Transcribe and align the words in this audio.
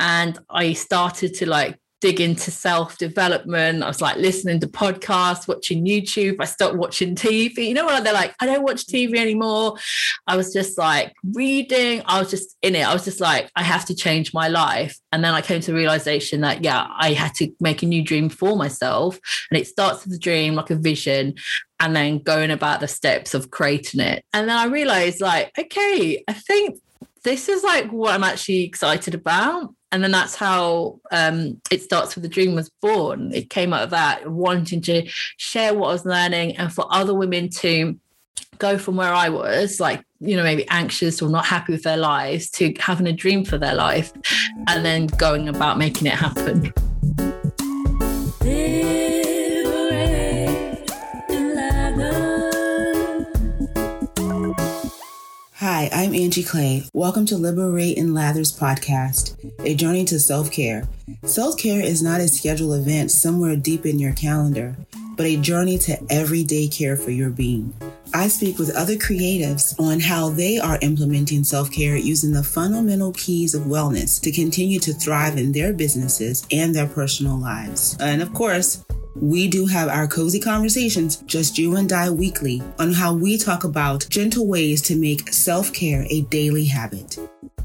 and 0.00 0.38
I 0.48 0.72
started 0.72 1.34
to 1.34 1.46
like 1.46 1.78
dig 2.00 2.20
into 2.20 2.50
self 2.50 2.96
development. 2.96 3.82
I 3.82 3.86
was 3.86 4.00
like 4.00 4.16
listening 4.16 4.58
to 4.60 4.66
podcasts, 4.66 5.46
watching 5.46 5.84
YouTube. 5.84 6.36
I 6.40 6.46
stopped 6.46 6.76
watching 6.76 7.14
TV. 7.14 7.68
You 7.68 7.74
know 7.74 7.84
what? 7.84 8.02
They're 8.02 8.14
like, 8.14 8.34
I 8.40 8.46
don't 8.46 8.62
watch 8.62 8.86
TV 8.86 9.16
anymore. 9.18 9.76
I 10.26 10.36
was 10.36 10.52
just 10.52 10.78
like 10.78 11.12
reading. 11.34 12.02
I 12.06 12.18
was 12.18 12.30
just 12.30 12.56
in 12.62 12.74
it. 12.74 12.86
I 12.86 12.92
was 12.92 13.04
just 13.04 13.20
like, 13.20 13.50
I 13.54 13.62
have 13.62 13.84
to 13.86 13.94
change 13.94 14.32
my 14.32 14.48
life. 14.48 14.98
And 15.12 15.22
then 15.22 15.34
I 15.34 15.42
came 15.42 15.60
to 15.60 15.70
the 15.70 15.76
realization 15.76 16.40
that, 16.40 16.64
yeah, 16.64 16.86
I 16.90 17.12
had 17.12 17.34
to 17.34 17.52
make 17.60 17.82
a 17.82 17.86
new 17.86 18.02
dream 18.02 18.30
for 18.30 18.56
myself. 18.56 19.20
And 19.50 19.60
it 19.60 19.66
starts 19.66 20.04
with 20.04 20.14
a 20.14 20.18
dream, 20.18 20.54
like 20.54 20.70
a 20.70 20.76
vision, 20.76 21.34
and 21.78 21.94
then 21.94 22.18
going 22.18 22.50
about 22.50 22.80
the 22.80 22.88
steps 22.88 23.34
of 23.34 23.50
creating 23.50 24.00
it. 24.00 24.24
And 24.32 24.48
then 24.48 24.56
I 24.56 24.64
realized, 24.64 25.20
like, 25.20 25.52
okay, 25.58 26.24
I 26.26 26.32
think 26.32 26.78
this 27.22 27.50
is 27.50 27.62
like 27.62 27.90
what 27.92 28.14
I'm 28.14 28.24
actually 28.24 28.64
excited 28.64 29.14
about 29.14 29.74
and 29.92 30.02
then 30.02 30.10
that's 30.10 30.36
how 30.36 31.00
um, 31.10 31.60
it 31.70 31.82
starts 31.82 32.14
with 32.14 32.22
the 32.22 32.28
dream 32.28 32.54
was 32.54 32.70
born. 32.80 33.32
It 33.32 33.50
came 33.50 33.72
out 33.72 33.82
of 33.82 33.90
that 33.90 34.30
wanting 34.30 34.80
to 34.82 35.06
share 35.36 35.74
what 35.74 35.88
i 35.88 35.92
was 35.92 36.04
learning 36.04 36.56
and 36.56 36.72
for 36.72 36.86
other 36.90 37.14
women 37.14 37.48
to 37.48 37.98
go 38.58 38.78
from 38.78 38.96
where 38.96 39.12
i 39.12 39.28
was 39.28 39.80
like 39.80 40.04
you 40.20 40.36
know 40.36 40.42
maybe 40.42 40.68
anxious 40.68 41.22
or 41.22 41.28
not 41.28 41.46
happy 41.46 41.72
with 41.72 41.82
their 41.82 41.96
lives 41.96 42.50
to 42.50 42.72
having 42.78 43.06
a 43.06 43.12
dream 43.12 43.44
for 43.44 43.58
their 43.58 43.74
life 43.74 44.12
and 44.68 44.84
then 44.84 45.06
going 45.06 45.48
about 45.48 45.78
making 45.78 46.06
it 46.06 46.14
happen 46.14 46.72
Hi, 55.60 55.90
I'm 55.92 56.14
Angie 56.14 56.42
Clay. 56.42 56.84
Welcome 56.94 57.26
to 57.26 57.36
Liberate 57.36 57.98
and 57.98 58.14
Lathers 58.14 58.50
podcast, 58.50 59.36
a 59.62 59.74
journey 59.74 60.06
to 60.06 60.18
self 60.18 60.50
care. 60.50 60.88
Self 61.24 61.58
care 61.58 61.82
is 61.82 62.02
not 62.02 62.22
a 62.22 62.28
scheduled 62.28 62.80
event 62.80 63.10
somewhere 63.10 63.56
deep 63.56 63.84
in 63.84 63.98
your 63.98 64.14
calendar, 64.14 64.74
but 65.18 65.26
a 65.26 65.36
journey 65.36 65.76
to 65.76 66.02
everyday 66.08 66.66
care 66.66 66.96
for 66.96 67.10
your 67.10 67.28
being. 67.28 67.74
I 68.12 68.28
speak 68.28 68.58
with 68.58 68.74
other 68.74 68.94
creatives 68.96 69.78
on 69.78 70.00
how 70.00 70.30
they 70.30 70.58
are 70.58 70.78
implementing 70.82 71.44
self 71.44 71.70
care 71.70 71.96
using 71.96 72.32
the 72.32 72.42
fundamental 72.42 73.12
keys 73.12 73.54
of 73.54 73.62
wellness 73.62 74.20
to 74.22 74.32
continue 74.32 74.80
to 74.80 74.92
thrive 74.92 75.36
in 75.36 75.52
their 75.52 75.72
businesses 75.72 76.46
and 76.50 76.74
their 76.74 76.88
personal 76.88 77.38
lives. 77.38 77.96
And 78.00 78.20
of 78.20 78.32
course, 78.32 78.84
we 79.14 79.48
do 79.48 79.66
have 79.66 79.88
our 79.88 80.06
cozy 80.06 80.40
conversations, 80.40 81.18
just 81.26 81.58
you 81.58 81.76
and 81.76 81.92
I 81.92 82.10
weekly, 82.10 82.62
on 82.78 82.92
how 82.92 83.14
we 83.14 83.38
talk 83.38 83.64
about 83.64 84.06
gentle 84.08 84.46
ways 84.46 84.82
to 84.82 84.96
make 84.96 85.32
self 85.32 85.72
care 85.72 86.06
a 86.10 86.22
daily 86.22 86.64
habit. 86.64 87.18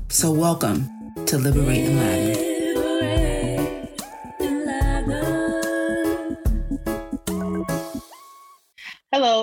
So, 0.09 0.31
welcome 0.31 0.87
to 1.25 1.37
Liberate 1.37 1.85
and 1.85 1.97
Lather. 1.97 2.44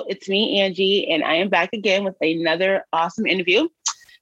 It's 0.07 0.27
me, 0.29 0.59
Angie, 0.59 1.09
and 1.09 1.23
I 1.23 1.35
am 1.35 1.49
back 1.49 1.69
again 1.73 2.03
with 2.03 2.15
another 2.21 2.85
awesome 2.93 3.25
interview. 3.25 3.67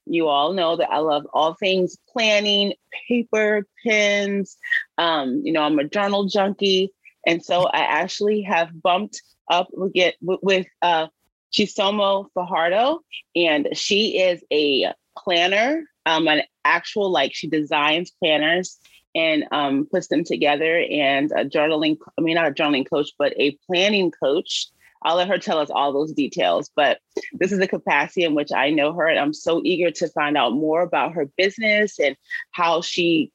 You 0.06 0.28
all 0.28 0.52
know 0.52 0.76
that 0.76 0.90
I 0.90 0.98
love 0.98 1.26
all 1.32 1.54
things 1.54 1.96
planning, 2.12 2.74
paper, 3.08 3.66
pens. 3.84 4.56
Um, 4.98 5.42
you 5.44 5.52
know, 5.52 5.62
I'm 5.62 5.78
a 5.78 5.84
journal 5.88 6.26
junkie. 6.26 6.92
And 7.26 7.44
so 7.44 7.66
I 7.66 7.80
actually 7.80 8.42
have 8.42 8.82
bumped 8.82 9.22
up 9.48 9.68
with, 9.72 10.14
with 10.20 10.66
uh, 10.82 11.06
Chisomo 11.52 12.26
Fajardo, 12.34 13.00
and 13.36 13.68
she 13.74 14.18
is 14.18 14.42
a 14.52 14.92
planner, 15.16 15.84
um, 16.06 16.26
an 16.26 16.42
actual 16.64 17.10
like 17.10 17.34
she 17.34 17.48
designs 17.48 18.10
planners 18.10 18.78
and 19.14 19.44
um, 19.52 19.86
puts 19.90 20.08
them 20.08 20.24
together, 20.24 20.78
and 20.90 21.30
a 21.32 21.44
journaling. 21.44 21.98
I 22.18 22.22
mean, 22.22 22.34
not 22.34 22.48
a 22.48 22.52
journaling 22.52 22.88
coach, 22.88 23.10
but 23.18 23.34
a 23.38 23.56
planning 23.66 24.10
coach. 24.10 24.68
I'll 25.04 25.16
let 25.16 25.28
her 25.28 25.38
tell 25.38 25.58
us 25.58 25.70
all 25.70 25.92
those 25.92 26.12
details, 26.12 26.70
but 26.74 26.98
this 27.32 27.52
is 27.52 27.58
the 27.58 27.68
capacity 27.68 28.24
in 28.24 28.34
which 28.34 28.52
I 28.52 28.70
know 28.70 28.92
her, 28.94 29.06
and 29.06 29.18
I'm 29.18 29.32
so 29.32 29.60
eager 29.64 29.90
to 29.90 30.08
find 30.08 30.36
out 30.36 30.52
more 30.52 30.82
about 30.82 31.12
her 31.12 31.26
business 31.36 31.98
and 31.98 32.16
how 32.52 32.82
she 32.82 33.32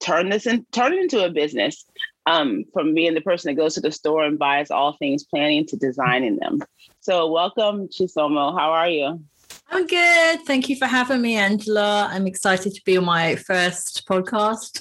turned 0.00 0.32
this 0.32 0.46
and 0.46 0.70
turned 0.72 0.94
it 0.94 1.00
into 1.00 1.24
a 1.24 1.30
business 1.30 1.84
um, 2.26 2.64
from 2.72 2.94
being 2.94 3.14
the 3.14 3.20
person 3.20 3.48
that 3.48 3.60
goes 3.60 3.74
to 3.74 3.80
the 3.80 3.92
store 3.92 4.24
and 4.24 4.38
buys 4.38 4.70
all 4.70 4.92
things 4.94 5.24
planning 5.24 5.66
to 5.66 5.76
designing 5.76 6.36
them. 6.36 6.60
So, 7.00 7.30
welcome, 7.30 7.88
Chisomo. 7.88 8.58
How 8.58 8.70
are 8.72 8.88
you? 8.88 9.20
I'm 9.68 9.86
good. 9.86 10.42
Thank 10.42 10.68
you 10.68 10.76
for 10.76 10.86
having 10.86 11.22
me, 11.22 11.36
Angela. 11.36 12.08
I'm 12.10 12.26
excited 12.26 12.74
to 12.74 12.80
be 12.84 12.96
on 12.96 13.04
my 13.04 13.36
first 13.36 14.06
podcast. 14.08 14.78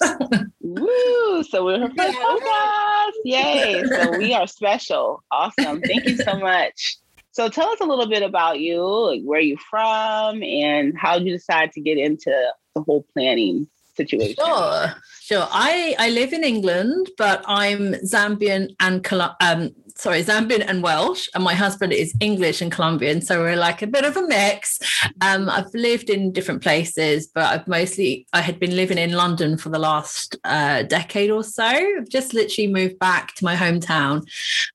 Woo! 0.75 1.43
So 1.43 1.65
we're 1.65 1.79
her 1.79 1.91
first 1.95 2.17
podcast. 2.17 3.11
Yay! 3.23 3.83
So 3.87 4.17
we 4.17 4.33
are 4.33 4.47
special. 4.47 5.23
Awesome. 5.31 5.81
Thank 5.81 6.05
you 6.05 6.17
so 6.17 6.37
much. 6.37 6.97
So 7.31 7.49
tell 7.49 7.67
us 7.69 7.81
a 7.81 7.85
little 7.85 8.07
bit 8.07 8.23
about 8.23 8.59
you, 8.59 8.81
like 8.81 9.21
where 9.23 9.41
you 9.41 9.57
from, 9.69 10.41
and 10.41 10.97
how 10.97 11.17
you 11.17 11.31
decide 11.31 11.71
to 11.73 11.81
get 11.81 11.97
into 11.97 12.31
the 12.75 12.81
whole 12.81 13.05
planning 13.13 13.67
situation. 13.95 14.35
Sure. 14.37 14.93
Sure. 15.21 15.47
I, 15.51 15.95
I 15.97 16.09
live 16.11 16.33
in 16.33 16.43
England, 16.43 17.09
but 17.17 17.43
I'm 17.47 17.93
Zambian 18.05 18.75
and 18.79 19.05
um, 19.41 19.71
sorry, 19.97 20.23
Zambian 20.23 20.63
and 20.67 20.83
Welsh, 20.83 21.27
and 21.33 21.43
my 21.43 21.53
husband 21.53 21.93
is 21.93 22.13
English 22.19 22.61
and 22.61 22.71
Colombian. 22.71 23.21
So 23.21 23.39
we're 23.39 23.55
like 23.55 23.81
a 23.81 23.87
bit 23.87 24.03
of 24.03 24.17
a 24.17 24.27
mix. 24.27 24.77
Um, 25.21 25.49
I've 25.49 25.73
lived 25.73 26.09
in 26.09 26.31
different 26.31 26.61
places, 26.61 27.27
but 27.27 27.45
I've 27.45 27.67
mostly 27.67 28.27
I 28.33 28.41
had 28.41 28.59
been 28.59 28.75
living 28.75 28.97
in 28.97 29.13
London 29.13 29.57
for 29.57 29.69
the 29.69 29.79
last 29.79 30.35
uh, 30.43 30.83
decade 30.83 31.31
or 31.31 31.43
so. 31.43 31.63
I've 31.63 32.09
just 32.09 32.33
literally 32.33 32.67
moved 32.67 32.99
back 32.99 33.35
to 33.35 33.45
my 33.45 33.55
hometown, 33.55 34.27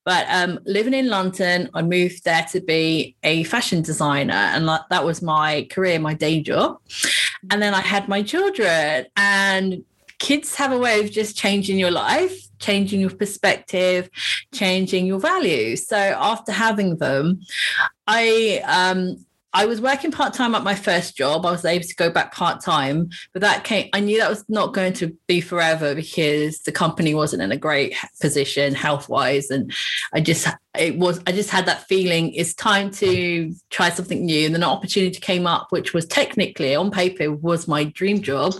but 0.04 0.26
um, 0.30 0.58
living 0.64 0.94
in 0.94 1.08
London, 1.08 1.68
I 1.74 1.82
moved 1.82 2.24
there 2.24 2.46
to 2.52 2.60
be 2.60 3.16
a 3.22 3.44
fashion 3.44 3.82
designer, 3.82 4.32
and 4.32 4.68
that 4.68 5.04
was 5.04 5.22
my 5.22 5.66
career, 5.70 5.98
my 5.98 6.14
day 6.14 6.40
job. 6.40 6.78
And 7.50 7.60
then 7.60 7.74
I 7.74 7.80
had 7.80 8.08
my 8.08 8.22
children, 8.22 9.06
and 9.16 9.84
kids 10.18 10.54
have 10.54 10.72
a 10.72 10.78
way 10.78 11.00
of 11.00 11.10
just 11.10 11.36
changing 11.36 11.78
your 11.78 11.90
life, 11.90 12.49
changing 12.60 13.00
your 13.00 13.10
perspective, 13.10 14.08
changing 14.52 15.06
your 15.06 15.18
values. 15.18 15.86
So 15.86 15.96
after 15.96 16.52
having 16.52 16.96
them, 16.96 17.40
I 18.06 18.62
um 18.66 19.16
I 19.52 19.66
was 19.66 19.80
working 19.80 20.12
part 20.12 20.32
time 20.32 20.54
at 20.54 20.62
my 20.62 20.76
first 20.76 21.16
job. 21.16 21.44
I 21.44 21.50
was 21.50 21.64
able 21.64 21.84
to 21.84 21.94
go 21.96 22.08
back 22.08 22.32
part 22.32 22.62
time, 22.62 23.10
but 23.32 23.42
that 23.42 23.64
came. 23.64 23.88
I 23.92 23.98
knew 23.98 24.18
that 24.18 24.30
was 24.30 24.44
not 24.48 24.74
going 24.74 24.92
to 24.94 25.16
be 25.26 25.40
forever 25.40 25.94
because 25.94 26.60
the 26.60 26.70
company 26.70 27.14
wasn't 27.14 27.42
in 27.42 27.50
a 27.50 27.56
great 27.56 27.96
position 28.20 28.74
health 28.74 29.08
wise, 29.08 29.50
and 29.50 29.72
I 30.14 30.20
just 30.20 30.46
it 30.78 30.96
was. 30.96 31.20
I 31.26 31.32
just 31.32 31.50
had 31.50 31.66
that 31.66 31.86
feeling 31.88 32.32
it's 32.34 32.54
time 32.54 32.90
to 32.92 33.52
try 33.70 33.90
something 33.90 34.24
new. 34.24 34.46
And 34.46 34.54
then 34.54 34.62
an 34.62 34.68
opportunity 34.68 35.18
came 35.18 35.46
up, 35.46 35.68
which 35.70 35.92
was 35.92 36.06
technically 36.06 36.74
on 36.74 36.90
paper 36.90 37.32
was 37.32 37.66
my 37.66 37.84
dream 37.84 38.22
job, 38.22 38.54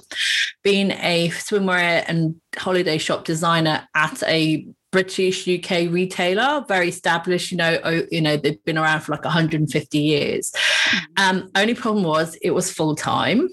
being 0.63 0.91
a 0.91 1.29
swimwear 1.31 2.05
and 2.09 2.41
holiday 2.57 2.99
shop 2.99 3.25
designer 3.25 3.89
at 3.95 4.23
a 4.25 4.67
British 4.93 5.47
UK 5.47 5.89
retailer, 5.91 6.65
very 6.67 6.89
established. 6.89 7.53
You 7.53 7.59
know, 7.59 7.79
oh, 7.85 8.03
you 8.11 8.21
know 8.21 8.37
they've 8.37 8.63
been 8.65 8.79
around 8.79 9.03
for 9.03 9.13
like 9.13 9.25
150 9.25 9.99
years. 9.99 10.53
Mm-hmm. 10.53 11.07
Um, 11.17 11.51
only 11.55 11.75
problem 11.75 12.05
was 12.05 12.37
it 12.43 12.51
was 12.51 12.73
full 12.73 12.97
time, 12.97 13.49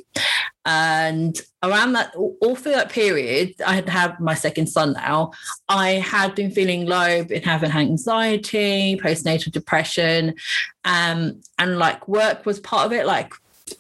and 0.69 1.39
around 1.63 1.94
that, 1.94 2.13
all 2.13 2.55
through 2.57 2.73
that 2.73 2.89
period, 2.89 3.53
I 3.66 3.75
had 3.75 3.88
had 3.88 4.19
my 4.19 4.33
second 4.33 4.67
son 4.67 4.91
now. 4.91 5.31
I 5.69 5.91
had 5.91 6.35
been 6.35 6.51
feeling 6.51 6.85
low, 6.85 7.23
been 7.23 7.41
having 7.41 7.72
anxiety, 7.72 9.00
postnatal 9.01 9.53
depression, 9.53 10.35
um, 10.83 11.41
and 11.57 11.79
like 11.79 12.05
work 12.09 12.45
was 12.45 12.59
part 12.59 12.85
of 12.85 12.91
it. 12.91 13.05
Like 13.05 13.33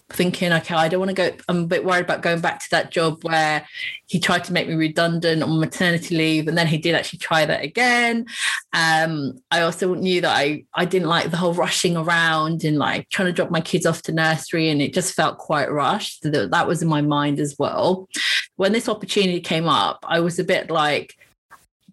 thinking, 0.09 0.51
okay, 0.51 0.75
I 0.75 0.87
don't 0.87 0.99
want 0.99 1.09
to 1.09 1.15
go. 1.15 1.31
I'm 1.47 1.63
a 1.63 1.67
bit 1.67 1.85
worried 1.85 2.05
about 2.05 2.21
going 2.21 2.41
back 2.41 2.59
to 2.59 2.69
that 2.71 2.91
job 2.91 3.23
where 3.23 3.65
he 4.05 4.19
tried 4.19 4.43
to 4.45 4.53
make 4.53 4.67
me 4.67 4.75
redundant 4.75 5.43
on 5.43 5.59
maternity 5.59 6.15
leave, 6.15 6.47
and 6.47 6.57
then 6.57 6.67
he 6.67 6.77
did 6.77 6.95
actually 6.95 7.19
try 7.19 7.45
that 7.45 7.63
again. 7.63 8.25
Um, 8.73 9.39
I 9.51 9.61
also 9.61 9.93
knew 9.93 10.21
that 10.21 10.35
I 10.35 10.63
I 10.73 10.85
didn't 10.85 11.09
like 11.09 11.31
the 11.31 11.37
whole 11.37 11.53
rushing 11.53 11.97
around 11.97 12.63
and 12.63 12.77
like 12.77 13.09
trying 13.09 13.27
to 13.27 13.33
drop 13.33 13.51
my 13.51 13.61
kids 13.61 13.85
off 13.85 14.01
to 14.03 14.11
nursery, 14.11 14.69
and 14.69 14.81
it 14.81 14.93
just 14.93 15.13
felt 15.13 15.37
quite 15.37 15.71
rushed. 15.71 16.23
So 16.23 16.47
that 16.47 16.67
was 16.67 16.81
in 16.81 16.87
my 16.87 17.01
mind 17.01 17.39
as 17.39 17.55
well. 17.59 18.07
When 18.55 18.71
this 18.71 18.89
opportunity 18.89 19.41
came 19.41 19.67
up, 19.67 20.03
I 20.07 20.19
was 20.19 20.39
a 20.39 20.43
bit 20.43 20.69
like, 20.71 21.15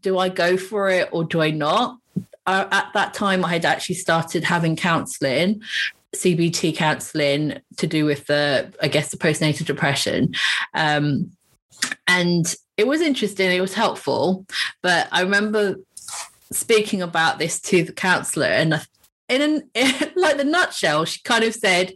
do 0.00 0.18
I 0.18 0.28
go 0.28 0.56
for 0.56 0.88
it 0.88 1.08
or 1.12 1.24
do 1.24 1.40
I 1.40 1.50
not? 1.50 1.98
Uh, 2.46 2.66
at 2.70 2.90
that 2.92 3.14
time, 3.14 3.42
I 3.44 3.52
had 3.54 3.64
actually 3.64 3.94
started 3.94 4.44
having 4.44 4.76
counseling 4.76 5.62
CBT 6.14 6.76
counselling 6.76 7.60
to 7.76 7.86
do 7.86 8.04
with 8.04 8.26
the, 8.26 8.72
I 8.80 8.88
guess, 8.88 9.10
the 9.10 9.16
postnatal 9.16 9.66
depression. 9.66 10.34
Um, 10.74 11.30
and 12.06 12.54
it 12.76 12.86
was 12.86 13.00
interesting, 13.00 13.50
it 13.50 13.60
was 13.60 13.74
helpful. 13.74 14.46
But 14.82 15.08
I 15.12 15.22
remember 15.22 15.76
speaking 16.52 17.02
about 17.02 17.38
this 17.38 17.60
to 17.62 17.84
the 17.84 17.92
counsellor, 17.92 18.46
and 18.46 18.86
in, 19.28 19.42
an, 19.42 19.70
in 19.74 19.92
like 20.16 20.36
the 20.36 20.44
nutshell, 20.44 21.04
she 21.04 21.20
kind 21.22 21.44
of 21.44 21.54
said, 21.54 21.94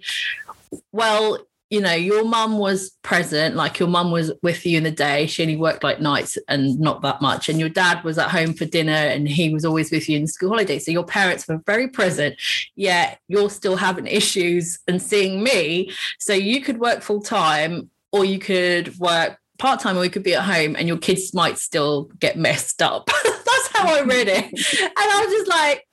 Well, 0.93 1.39
you 1.71 1.81
know, 1.81 1.93
your 1.93 2.25
mum 2.25 2.59
was 2.59 2.91
present, 3.03 3.55
like 3.55 3.79
your 3.79 3.89
mum 3.89 4.11
was 4.11 4.33
with 4.43 4.65
you 4.65 4.79
in 4.79 4.85
the 4.85 4.91
day. 4.91 5.27
She 5.27 5.43
only 5.43 5.57
worked 5.57 5.85
like 5.85 6.01
nights 6.01 6.39
and 6.49 6.79
not 6.81 7.03
that 7.03 7.21
much. 7.21 7.49
And 7.49 7.61
your 7.61 7.69
dad 7.69 8.03
was 8.05 8.17
at 8.17 8.31
home 8.31 8.55
for 8.55 8.65
dinner 8.65 8.93
and 8.93 9.29
he 9.29 9.53
was 9.53 9.67
always 9.67 9.91
with 9.91 10.09
you 10.09 10.17
in 10.17 10.27
school 10.27 10.49
holidays. 10.49 10.87
So 10.87 10.93
your 10.93 11.05
parents 11.05 11.47
were 11.47 11.61
very 11.67 11.89
present, 11.89 12.37
yet 12.75 13.21
you're 13.29 13.51
still 13.51 13.77
having 13.77 14.07
issues 14.07 14.79
and 14.89 15.01
seeing 15.03 15.43
me. 15.43 15.93
So 16.19 16.33
you 16.33 16.63
could 16.63 16.81
work 16.81 17.03
full 17.03 17.21
time 17.21 17.91
or 18.13 18.25
you 18.25 18.39
could 18.39 18.99
work 18.99 19.39
part 19.59 19.81
time 19.81 19.99
or 19.99 20.05
you 20.05 20.11
could 20.11 20.23
be 20.23 20.35
at 20.35 20.45
home 20.45 20.75
and 20.75 20.89
your 20.89 20.99
kids 20.99 21.35
might 21.35 21.59
still 21.59 22.05
get 22.19 22.39
messed 22.39 22.81
up. 22.81 23.11
that's 23.25 23.69
how 23.77 23.95
I 23.95 24.01
read 24.03 24.29
it. 24.29 24.45
And 24.45 24.91
I 24.97 25.25
was 25.25 25.35
just 25.35 25.49
like, 25.49 25.87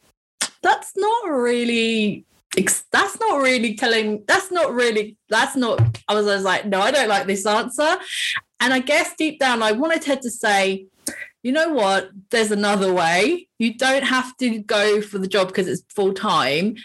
that's 0.62 0.96
not 0.96 1.30
really 1.30 2.26
that's 2.92 3.20
not 3.20 3.42
really 3.42 3.76
telling 3.76 4.24
that's 4.28 4.52
not 4.52 4.74
really 4.74 5.18
that's 5.30 5.56
not 5.56 5.80
I 6.08 6.16
was, 6.16 6.28
I 6.28 6.36
was 6.36 6.44
like 6.44 6.66
no 6.66 6.82
I 6.82 6.92
don't 6.92 7.10
like 7.10 7.28
this 7.28 7.46
answer 7.46 7.98
and 8.60 8.74
I 8.74 8.80
guess 8.80 9.16
deep 9.16 9.40
down 9.40 9.62
I 9.62 9.72
wanted 9.72 10.04
her 10.06 10.16
to 10.16 10.30
say 10.30 10.88
you 11.44 11.52
know 11.52 11.70
what 11.70 12.10
there's 12.32 12.52
another 12.52 12.94
way 12.94 13.48
you 13.60 13.78
don't 13.78 14.04
have 14.04 14.36
to 14.38 14.60
go 14.60 15.02
for 15.02 15.18
the 15.18 15.28
job 15.28 15.48
because 15.48 15.68
it's 15.68 15.84
full 15.90 16.14
time 16.14 16.76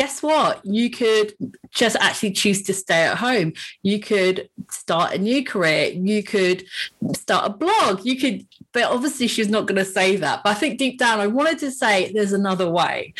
guess 0.00 0.22
what? 0.22 0.64
You 0.64 0.88
could 0.88 1.34
just 1.70 1.94
actually 1.96 2.32
choose 2.32 2.62
to 2.62 2.72
stay 2.72 3.02
at 3.02 3.18
home. 3.18 3.52
You 3.82 4.00
could 4.00 4.48
start 4.70 5.12
a 5.12 5.18
new 5.18 5.44
career. 5.44 5.92
You 5.92 6.22
could 6.22 6.64
start 7.14 7.50
a 7.50 7.54
blog. 7.54 8.04
You 8.04 8.18
could, 8.18 8.46
but 8.72 8.84
obviously 8.84 9.26
she's 9.26 9.48
not 9.48 9.66
going 9.66 9.78
to 9.78 9.84
say 9.84 10.16
that. 10.16 10.42
But 10.44 10.50
I 10.50 10.54
think 10.54 10.78
deep 10.78 10.98
down, 10.98 11.20
I 11.20 11.26
wanted 11.26 11.58
to 11.60 11.70
say 11.70 12.12
there's 12.12 12.32
another 12.32 12.70
way. 12.70 13.14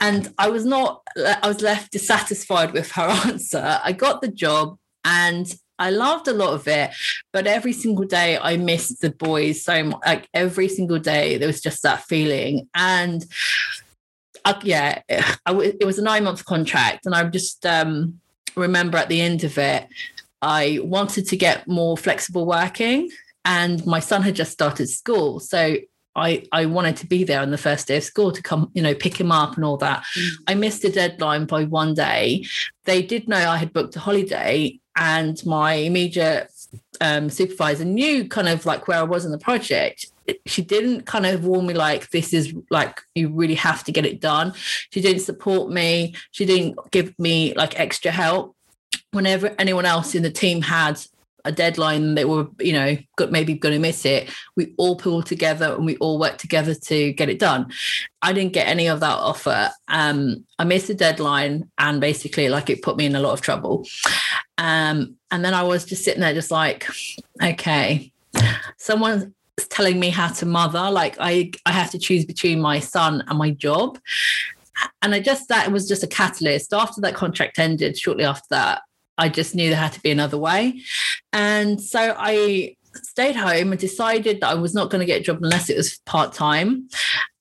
And 0.00 0.32
I 0.38 0.50
was 0.50 0.64
not, 0.64 1.02
I 1.16 1.46
was 1.46 1.62
left 1.62 1.92
dissatisfied 1.92 2.72
with 2.72 2.92
her 2.92 3.02
answer. 3.26 3.80
I 3.82 3.92
got 3.92 4.20
the 4.20 4.28
job 4.28 4.78
and 5.04 5.52
I 5.78 5.88
loved 5.88 6.28
a 6.28 6.34
lot 6.34 6.52
of 6.52 6.68
it, 6.68 6.90
but 7.32 7.46
every 7.46 7.72
single 7.72 8.04
day 8.04 8.38
I 8.38 8.58
missed 8.58 9.00
the 9.00 9.10
boys 9.10 9.64
so 9.64 9.82
much. 9.84 10.00
Like 10.04 10.28
every 10.34 10.68
single 10.68 10.98
day, 10.98 11.38
there 11.38 11.48
was 11.48 11.62
just 11.62 11.82
that 11.82 12.04
feeling. 12.04 12.68
And 12.74 13.24
uh, 14.44 14.60
yeah, 14.62 15.00
it 15.08 15.86
was 15.86 15.98
a 15.98 16.02
nine 16.02 16.24
month 16.24 16.44
contract, 16.44 17.06
and 17.06 17.14
I 17.14 17.24
just 17.24 17.64
um, 17.64 18.20
remember 18.56 18.98
at 18.98 19.08
the 19.08 19.22
end 19.22 19.42
of 19.42 19.56
it, 19.56 19.86
I 20.42 20.80
wanted 20.82 21.26
to 21.28 21.36
get 21.36 21.66
more 21.66 21.96
flexible 21.96 22.44
working, 22.44 23.10
and 23.44 23.84
my 23.86 24.00
son 24.00 24.22
had 24.22 24.34
just 24.34 24.52
started 24.52 24.88
school, 24.88 25.40
so 25.40 25.76
I, 26.16 26.44
I 26.52 26.66
wanted 26.66 26.96
to 26.98 27.06
be 27.06 27.24
there 27.24 27.40
on 27.40 27.50
the 27.50 27.58
first 27.58 27.86
day 27.86 27.98
of 27.98 28.04
school 28.04 28.32
to 28.32 28.42
come, 28.42 28.70
you 28.74 28.82
know, 28.82 28.94
pick 28.94 29.18
him 29.18 29.30
up 29.30 29.56
and 29.56 29.64
all 29.64 29.76
that. 29.78 30.02
Mm. 30.18 30.28
I 30.48 30.54
missed 30.54 30.82
the 30.82 30.90
deadline 30.90 31.46
by 31.46 31.64
one 31.64 31.94
day. 31.94 32.44
They 32.84 33.02
did 33.02 33.28
know 33.28 33.36
I 33.36 33.56
had 33.58 33.72
booked 33.72 33.96
a 33.96 34.00
holiday, 34.00 34.80
and 34.96 35.44
my 35.46 35.74
immediate 35.74 36.50
um, 37.00 37.30
supervisor 37.30 37.84
knew 37.84 38.28
kind 38.28 38.48
of 38.48 38.66
like 38.66 38.88
where 38.88 38.98
I 38.98 39.04
was 39.04 39.24
in 39.24 39.32
the 39.32 39.38
project 39.38 40.06
she 40.46 40.62
didn't 40.62 41.06
kind 41.06 41.26
of 41.26 41.44
warn 41.44 41.66
me 41.66 41.74
like 41.74 42.10
this 42.10 42.32
is 42.32 42.54
like 42.70 43.00
you 43.14 43.28
really 43.28 43.54
have 43.54 43.84
to 43.84 43.92
get 43.92 44.06
it 44.06 44.20
done 44.20 44.52
she 44.90 45.00
didn't 45.00 45.22
support 45.22 45.72
me 45.72 46.14
she 46.30 46.44
didn't 46.44 46.78
give 46.90 47.18
me 47.18 47.54
like 47.54 47.78
extra 47.78 48.10
help 48.10 48.56
whenever 49.12 49.54
anyone 49.58 49.86
else 49.86 50.14
in 50.14 50.22
the 50.22 50.30
team 50.30 50.62
had 50.62 51.00
a 51.44 51.52
deadline 51.52 52.14
they 52.14 52.24
were 52.24 52.46
you 52.58 52.72
know 52.72 52.96
maybe 53.30 53.54
going 53.54 53.74
to 53.74 53.78
miss 53.78 54.04
it. 54.04 54.30
We 54.56 54.74
all 54.76 54.96
pulled 54.96 55.26
together 55.26 55.74
and 55.74 55.84
we 55.84 55.96
all 55.98 56.18
worked 56.18 56.40
together 56.40 56.74
to 56.74 57.12
get 57.12 57.28
it 57.28 57.38
done. 57.38 57.70
I 58.22 58.32
didn't 58.32 58.52
get 58.52 58.68
any 58.68 58.88
of 58.88 59.00
that 59.00 59.18
offer. 59.18 59.70
Um 59.88 60.44
i 60.58 60.64
missed 60.64 60.88
the 60.88 60.94
deadline 60.94 61.70
and 61.78 62.00
basically 62.00 62.48
like 62.48 62.70
it 62.70 62.82
put 62.82 62.96
me 62.96 63.06
in 63.06 63.16
a 63.16 63.20
lot 63.20 63.32
of 63.32 63.40
trouble. 63.40 63.86
Um 64.58 65.16
and 65.30 65.44
then 65.44 65.54
i 65.54 65.62
was 65.62 65.84
just 65.84 66.04
sitting 66.04 66.20
there 66.20 66.34
just 66.34 66.50
like 66.50 66.86
okay 67.42 68.12
someone's 68.78 69.32
telling 69.68 70.00
me 70.00 70.10
how 70.10 70.28
to 70.28 70.46
mother. 70.46 70.90
Like 70.90 71.16
i 71.20 71.50
i 71.66 71.72
have 71.72 71.90
to 71.92 71.98
choose 71.98 72.24
between 72.24 72.60
my 72.60 72.80
son 72.80 73.24
and 73.26 73.38
my 73.38 73.50
job. 73.50 73.98
And 75.02 75.14
i 75.14 75.20
just 75.20 75.48
that 75.48 75.70
was 75.72 75.88
just 75.88 76.02
a 76.02 76.06
catalyst. 76.06 76.72
After 76.72 77.00
that 77.02 77.14
contract 77.14 77.58
ended 77.58 77.98
shortly 77.98 78.24
after 78.24 78.46
that 78.50 78.82
i 79.20 79.28
just 79.28 79.54
knew 79.54 79.68
there 79.68 79.78
had 79.78 79.92
to 79.92 80.00
be 80.00 80.10
another 80.10 80.38
way. 80.38 80.80
And 81.32 81.80
so 81.80 82.14
i 82.18 82.76
stayed 82.94 83.36
home 83.36 83.70
and 83.70 83.80
decided 83.80 84.40
that 84.40 84.50
i 84.50 84.54
was 84.54 84.74
not 84.74 84.90
going 84.90 85.00
to 85.00 85.06
get 85.06 85.20
a 85.20 85.24
job 85.24 85.38
unless 85.42 85.70
it 85.70 85.76
was 85.76 86.00
part-time. 86.06 86.88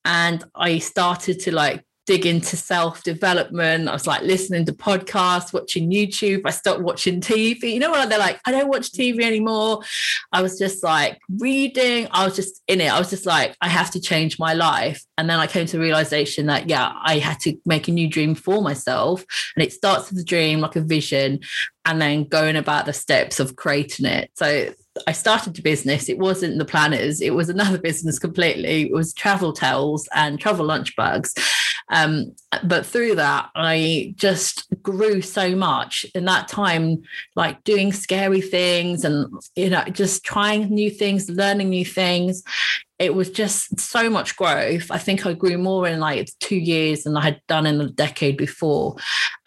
And 0.06 0.44
i 0.56 0.80
started 0.80 1.40
to 1.42 1.52
like 1.54 1.84
dig 2.10 2.26
into 2.26 2.58
self 2.58 3.04
development. 3.04 3.88
I 3.88 3.94
was 3.94 4.08
like 4.08 4.24
listening 4.24 4.66
to 4.66 4.74
podcasts, 4.74 5.54
watching 5.54 5.92
YouTube. 5.92 6.42
I 6.44 6.50
stopped 6.50 6.82
watching 6.82 7.22
TV. 7.22 7.72
You 7.72 7.80
know 7.80 7.92
what? 7.92 8.10
They're 8.10 8.18
like, 8.18 8.40
I 8.46 8.52
don't 8.52 8.68
watch 8.68 8.92
TV 8.92 9.22
anymore. 9.22 9.84
I 10.32 10.42
was 10.42 10.58
just 10.58 10.84
like 10.84 11.20
reading. 11.38 12.08
I 12.10 12.26
was 12.26 12.36
just 12.36 12.64
in 12.68 12.82
it. 12.82 12.92
I 12.92 12.98
was 12.98 13.12
just 13.12 13.28
like, 13.28 13.56
I 13.62 13.68
have 13.68 13.92
to 13.92 14.02
change 14.02 14.40
my 14.40 14.56
life. 14.56 15.04
And 15.20 15.30
then 15.30 15.38
I 15.38 15.46
came 15.46 15.68
to 15.68 15.78
the 15.78 15.84
realization 15.84 16.48
that, 16.48 16.68
yeah, 16.68 16.94
I 17.00 17.20
had 17.20 17.40
to 17.42 17.56
make 17.68 17.88
a 17.88 17.92
new 17.92 18.10
dream 18.10 18.34
for 18.34 18.60
myself. 18.60 19.24
And 19.56 19.64
it 19.64 19.72
starts 19.72 20.10
with 20.10 20.20
a 20.20 20.24
dream, 20.24 20.62
like 20.62 20.76
a 20.76 20.82
vision, 20.82 21.42
and 21.86 22.02
then 22.02 22.24
going 22.24 22.56
about 22.56 22.88
the 22.88 22.94
steps 22.94 23.40
of 23.40 23.56
creating 23.56 24.08
it. 24.08 24.32
So 24.34 24.74
I 25.08 25.12
started 25.12 25.58
a 25.60 25.62
business. 25.62 26.10
It 26.10 26.18
wasn't 26.18 26.58
the 26.58 26.66
planners. 26.66 27.22
It 27.22 27.36
was 27.36 27.50
another 27.50 27.78
business 27.90 28.18
completely. 28.18 28.88
It 28.88 28.94
was 28.94 29.14
travel 29.14 29.54
tales 29.54 30.08
and 30.16 30.40
travel 30.40 30.66
lunch 30.66 30.96
bags. 30.96 31.34
Um, 31.90 32.36
but 32.64 32.86
through 32.86 33.16
that, 33.16 33.50
I 33.56 34.14
just 34.16 34.68
grew 34.82 35.22
so 35.22 35.56
much 35.56 36.06
in 36.14 36.26
that 36.26 36.48
time, 36.48 37.04
like 37.36 37.64
doing 37.64 37.92
scary 37.92 38.42
things 38.42 39.04
and, 39.04 39.28
you 39.56 39.70
know, 39.70 39.84
just 39.86 40.24
trying 40.24 40.70
new 40.70 40.90
things, 40.90 41.30
learning 41.30 41.70
new 41.70 41.86
things. 41.86 42.44
It 43.00 43.16
was 43.16 43.30
just 43.30 43.80
so 43.80 44.10
much 44.10 44.36
growth. 44.36 44.92
I 44.92 44.98
think 44.98 45.26
I 45.26 45.34
grew 45.34 45.58
more 45.58 45.88
in 45.88 46.00
like 46.00 46.30
two 46.40 46.58
years 46.58 47.04
than 47.04 47.16
I 47.18 47.22
had 47.22 47.42
done 47.48 47.66
in 47.66 47.80
a 47.82 47.90
decade 47.90 48.38
before. 48.38 48.98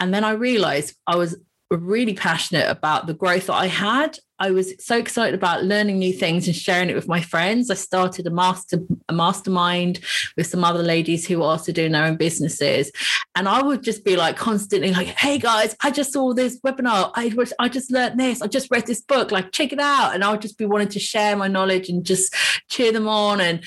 And 0.00 0.12
then 0.12 0.24
I 0.24 0.32
realized 0.32 0.96
I 1.06 1.16
was 1.16 1.36
really 1.78 2.14
passionate 2.14 2.68
about 2.68 3.06
the 3.06 3.14
growth 3.14 3.46
that 3.46 3.54
I 3.54 3.66
had. 3.66 4.18
I 4.38 4.50
was 4.50 4.74
so 4.84 4.98
excited 4.98 5.34
about 5.34 5.62
learning 5.64 6.00
new 6.00 6.12
things 6.12 6.48
and 6.48 6.56
sharing 6.56 6.90
it 6.90 6.96
with 6.96 7.06
my 7.06 7.20
friends. 7.20 7.70
I 7.70 7.74
started 7.74 8.26
a 8.26 8.30
master 8.30 8.80
a 9.08 9.12
mastermind 9.12 10.00
with 10.36 10.48
some 10.48 10.64
other 10.64 10.82
ladies 10.82 11.26
who 11.26 11.38
were 11.38 11.44
also 11.44 11.70
doing 11.70 11.92
their 11.92 12.04
own 12.04 12.16
businesses, 12.16 12.90
and 13.36 13.48
I 13.48 13.62
would 13.62 13.84
just 13.84 14.04
be 14.04 14.16
like 14.16 14.36
constantly 14.36 14.92
like, 14.92 15.06
"Hey 15.06 15.38
guys, 15.38 15.76
I 15.80 15.92
just 15.92 16.12
saw 16.12 16.34
this 16.34 16.60
webinar. 16.60 17.12
I 17.14 17.32
I 17.60 17.68
just 17.68 17.92
learned 17.92 18.18
this. 18.18 18.42
I 18.42 18.48
just 18.48 18.70
read 18.70 18.86
this 18.86 19.00
book. 19.00 19.30
Like 19.30 19.52
check 19.52 19.72
it 19.72 19.80
out." 19.80 20.12
And 20.12 20.24
I 20.24 20.32
would 20.32 20.42
just 20.42 20.58
be 20.58 20.66
wanting 20.66 20.88
to 20.88 20.98
share 20.98 21.36
my 21.36 21.46
knowledge 21.46 21.88
and 21.88 22.04
just 22.04 22.34
cheer 22.68 22.90
them 22.90 23.06
on. 23.06 23.40
And 23.40 23.62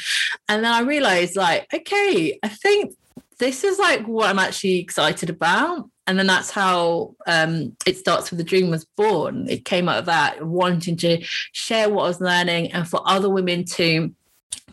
and 0.49 0.65
then 0.65 0.73
I 0.73 0.81
realized 0.81 1.37
like, 1.37 1.67
okay, 1.73 2.37
I 2.43 2.49
think 2.49 2.95
this 3.39 3.63
is 3.63 3.79
like 3.79 4.05
what 4.07 4.29
I'm 4.29 4.39
actually 4.39 4.79
excited 4.79 5.29
about 5.29 5.89
and 6.07 6.19
then 6.19 6.27
that's 6.27 6.51
how 6.51 7.15
um, 7.27 7.75
it 7.85 7.97
starts 7.97 8.29
with 8.29 8.37
the 8.37 8.43
dream 8.43 8.69
was 8.69 8.85
born 8.85 9.47
it 9.49 9.65
came 9.65 9.89
out 9.89 9.99
of 9.99 10.05
that 10.05 10.45
wanting 10.45 10.95
to 10.95 11.21
share 11.51 11.89
what 11.89 12.03
i 12.03 12.07
was 12.07 12.21
learning 12.21 12.71
and 12.71 12.87
for 12.87 13.01
other 13.05 13.29
women 13.29 13.63
to 13.65 14.13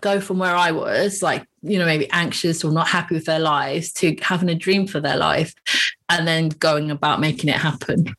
go 0.00 0.20
from 0.20 0.38
where 0.38 0.56
i 0.56 0.70
was 0.70 1.22
like 1.22 1.46
you 1.62 1.78
know 1.78 1.86
maybe 1.86 2.10
anxious 2.10 2.64
or 2.64 2.72
not 2.72 2.88
happy 2.88 3.14
with 3.14 3.24
their 3.24 3.38
lives 3.38 3.92
to 3.92 4.16
having 4.20 4.48
a 4.48 4.54
dream 4.54 4.86
for 4.86 5.00
their 5.00 5.16
life 5.16 5.54
and 6.08 6.26
then 6.26 6.48
going 6.48 6.90
about 6.90 7.20
making 7.20 7.48
it 7.48 7.56
happen 7.56 8.14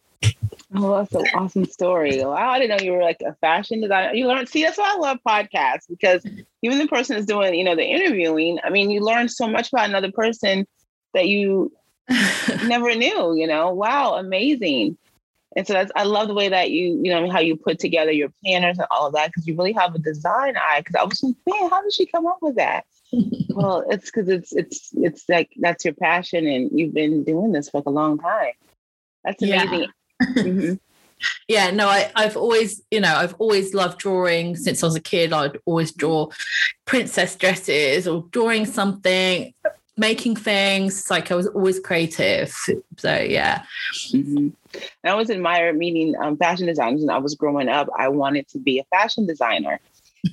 Oh, 0.76 0.98
that's 0.98 1.14
an 1.14 1.26
awesome 1.36 1.66
story. 1.66 2.24
Wow, 2.24 2.50
I 2.50 2.58
didn't 2.58 2.78
know 2.78 2.84
you 2.84 2.94
were 2.94 3.04
like 3.04 3.22
a 3.24 3.36
fashion 3.36 3.82
designer. 3.82 4.14
You 4.14 4.28
learn, 4.28 4.48
see, 4.48 4.64
that's 4.64 4.78
why 4.78 4.92
I 4.92 4.98
love 4.98 5.20
podcasts 5.28 5.88
because 5.88 6.26
even 6.64 6.80
the 6.80 6.88
person 6.88 7.16
is 7.16 7.28
doing, 7.28 7.54
you 7.54 7.64
know, 7.64 7.76
the 7.76 7.86
interviewing, 7.86 8.58
I 8.64 8.72
mean, 8.72 8.90
you 8.90 9.02
learn 9.02 9.30
so 9.30 9.48
much 9.48 9.72
about 9.72 9.90
another 9.90 10.12
person 10.12 10.66
that 11.14 11.28
you 11.28 11.72
never 12.68 12.94
knew, 12.96 13.36
you 13.36 13.48
know. 13.48 13.74
Wow, 13.74 14.16
amazing. 14.16 14.98
And 15.56 15.68
so 15.68 15.74
that's 15.74 15.92
I 15.96 16.04
love 16.04 16.28
the 16.28 16.34
way 16.34 16.50
that 16.50 16.72
you, 16.72 17.00
you 17.04 17.12
know, 17.12 17.30
how 17.30 17.40
you 17.40 17.56
put 17.56 17.80
together 17.80 18.12
your 18.12 18.30
planners 18.44 18.80
and 18.80 18.88
all 18.90 19.08
of 19.08 19.14
that 19.14 19.28
because 19.28 19.48
you 19.48 19.56
really 19.56 19.74
have 19.74 19.94
a 19.94 20.00
design 20.00 20.56
eye. 20.58 20.80
Because 20.82 20.96
I 20.96 21.04
was 21.04 21.22
like, 21.22 21.36
man, 21.48 21.70
how 21.70 21.82
did 21.82 21.94
she 21.94 22.06
come 22.06 22.26
up 22.26 22.40
with 22.42 22.56
that? 22.56 22.86
well, 23.50 23.86
it's 23.90 24.06
because 24.06 24.30
it's 24.30 24.54
it's 24.54 24.90
it's 24.94 25.26
like 25.30 25.52
that's 25.60 25.86
your 25.86 25.94
passion 25.94 26.48
and 26.48 26.72
you've 26.78 26.94
been 26.94 27.24
doing 27.24 27.52
this 27.52 27.70
for 27.70 27.80
like 27.80 27.86
a 27.86 27.92
long 27.92 28.18
time. 28.18 28.54
That's 29.24 29.42
amazing. 29.42 29.88
Yeah. 30.22 30.28
mm-hmm. 30.44 30.74
Yeah, 31.48 31.72
no, 31.72 31.88
I, 31.88 32.12
I've 32.18 32.36
always, 32.36 32.82
you 32.92 33.00
know, 33.00 33.16
I've 33.16 33.36
always 33.40 33.74
loved 33.74 34.00
drawing 34.00 34.58
since 34.58 34.84
I 34.84 34.88
was 34.88 34.96
a 34.96 35.00
kid. 35.00 35.32
I'd 35.32 35.58
always 35.66 35.94
draw 35.94 36.28
princess 36.84 37.38
dresses 37.38 38.10
or 38.10 38.26
drawing 38.32 38.66
something 38.66 39.54
making 39.98 40.36
things. 40.36 41.00
It's 41.00 41.10
Like 41.10 41.32
I 41.32 41.36
was 41.36 41.48
always 41.48 41.80
creative. 41.80 42.54
So 42.98 43.16
yeah. 43.16 43.64
Mm-hmm. 44.12 44.50
I 45.04 45.10
always 45.10 45.30
admired 45.30 45.78
meeting 45.78 46.16
um, 46.22 46.38
fashion 46.38 46.68
designers. 46.68 47.02
When 47.02 47.10
I 47.10 47.20
was 47.20 47.36
growing 47.36 47.70
up, 47.70 47.90
I 47.98 48.08
wanted 48.08 48.48
to 48.50 48.60
be 48.60 48.80
a 48.80 48.84
fashion 48.86 49.28
designer. 49.28 49.80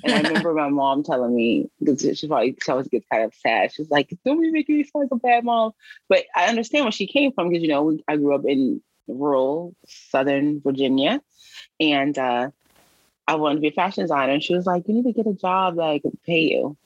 And 0.04 0.12
I 0.12 0.20
remember 0.28 0.54
my 0.54 0.68
mom 0.68 1.02
telling 1.02 1.34
me 1.34 1.68
because 1.82 2.18
she 2.18 2.28
probably 2.28 2.56
she 2.62 2.70
always 2.70 2.88
gets 2.88 3.06
kind 3.10 3.24
of 3.24 3.34
sad. 3.34 3.72
She's 3.72 3.90
like, 3.90 4.16
"Don't 4.24 4.40
be 4.40 4.50
making 4.50 4.76
me 4.76 4.84
sound 4.84 5.10
like 5.10 5.12
a 5.12 5.16
bad 5.16 5.44
mom." 5.44 5.72
But 6.08 6.24
I 6.34 6.46
understand 6.46 6.84
where 6.84 6.92
she 6.92 7.06
came 7.06 7.32
from 7.32 7.48
because 7.48 7.62
you 7.62 7.68
know 7.68 7.98
I 8.08 8.16
grew 8.16 8.34
up 8.34 8.44
in 8.46 8.80
rural 9.08 9.74
Southern 9.86 10.60
Virginia, 10.60 11.20
and 11.80 12.16
uh, 12.16 12.50
I 13.26 13.34
wanted 13.34 13.56
to 13.56 13.60
be 13.60 13.68
a 13.68 13.72
fashion 13.72 14.04
designer. 14.04 14.32
And 14.32 14.42
she 14.42 14.54
was 14.54 14.66
like, 14.66 14.86
"You 14.86 14.94
need 14.94 15.04
to 15.04 15.12
get 15.12 15.26
a 15.26 15.34
job 15.34 15.76
that 15.76 15.82
I 15.84 15.98
could 15.98 16.18
pay 16.22 16.40
you." 16.40 16.76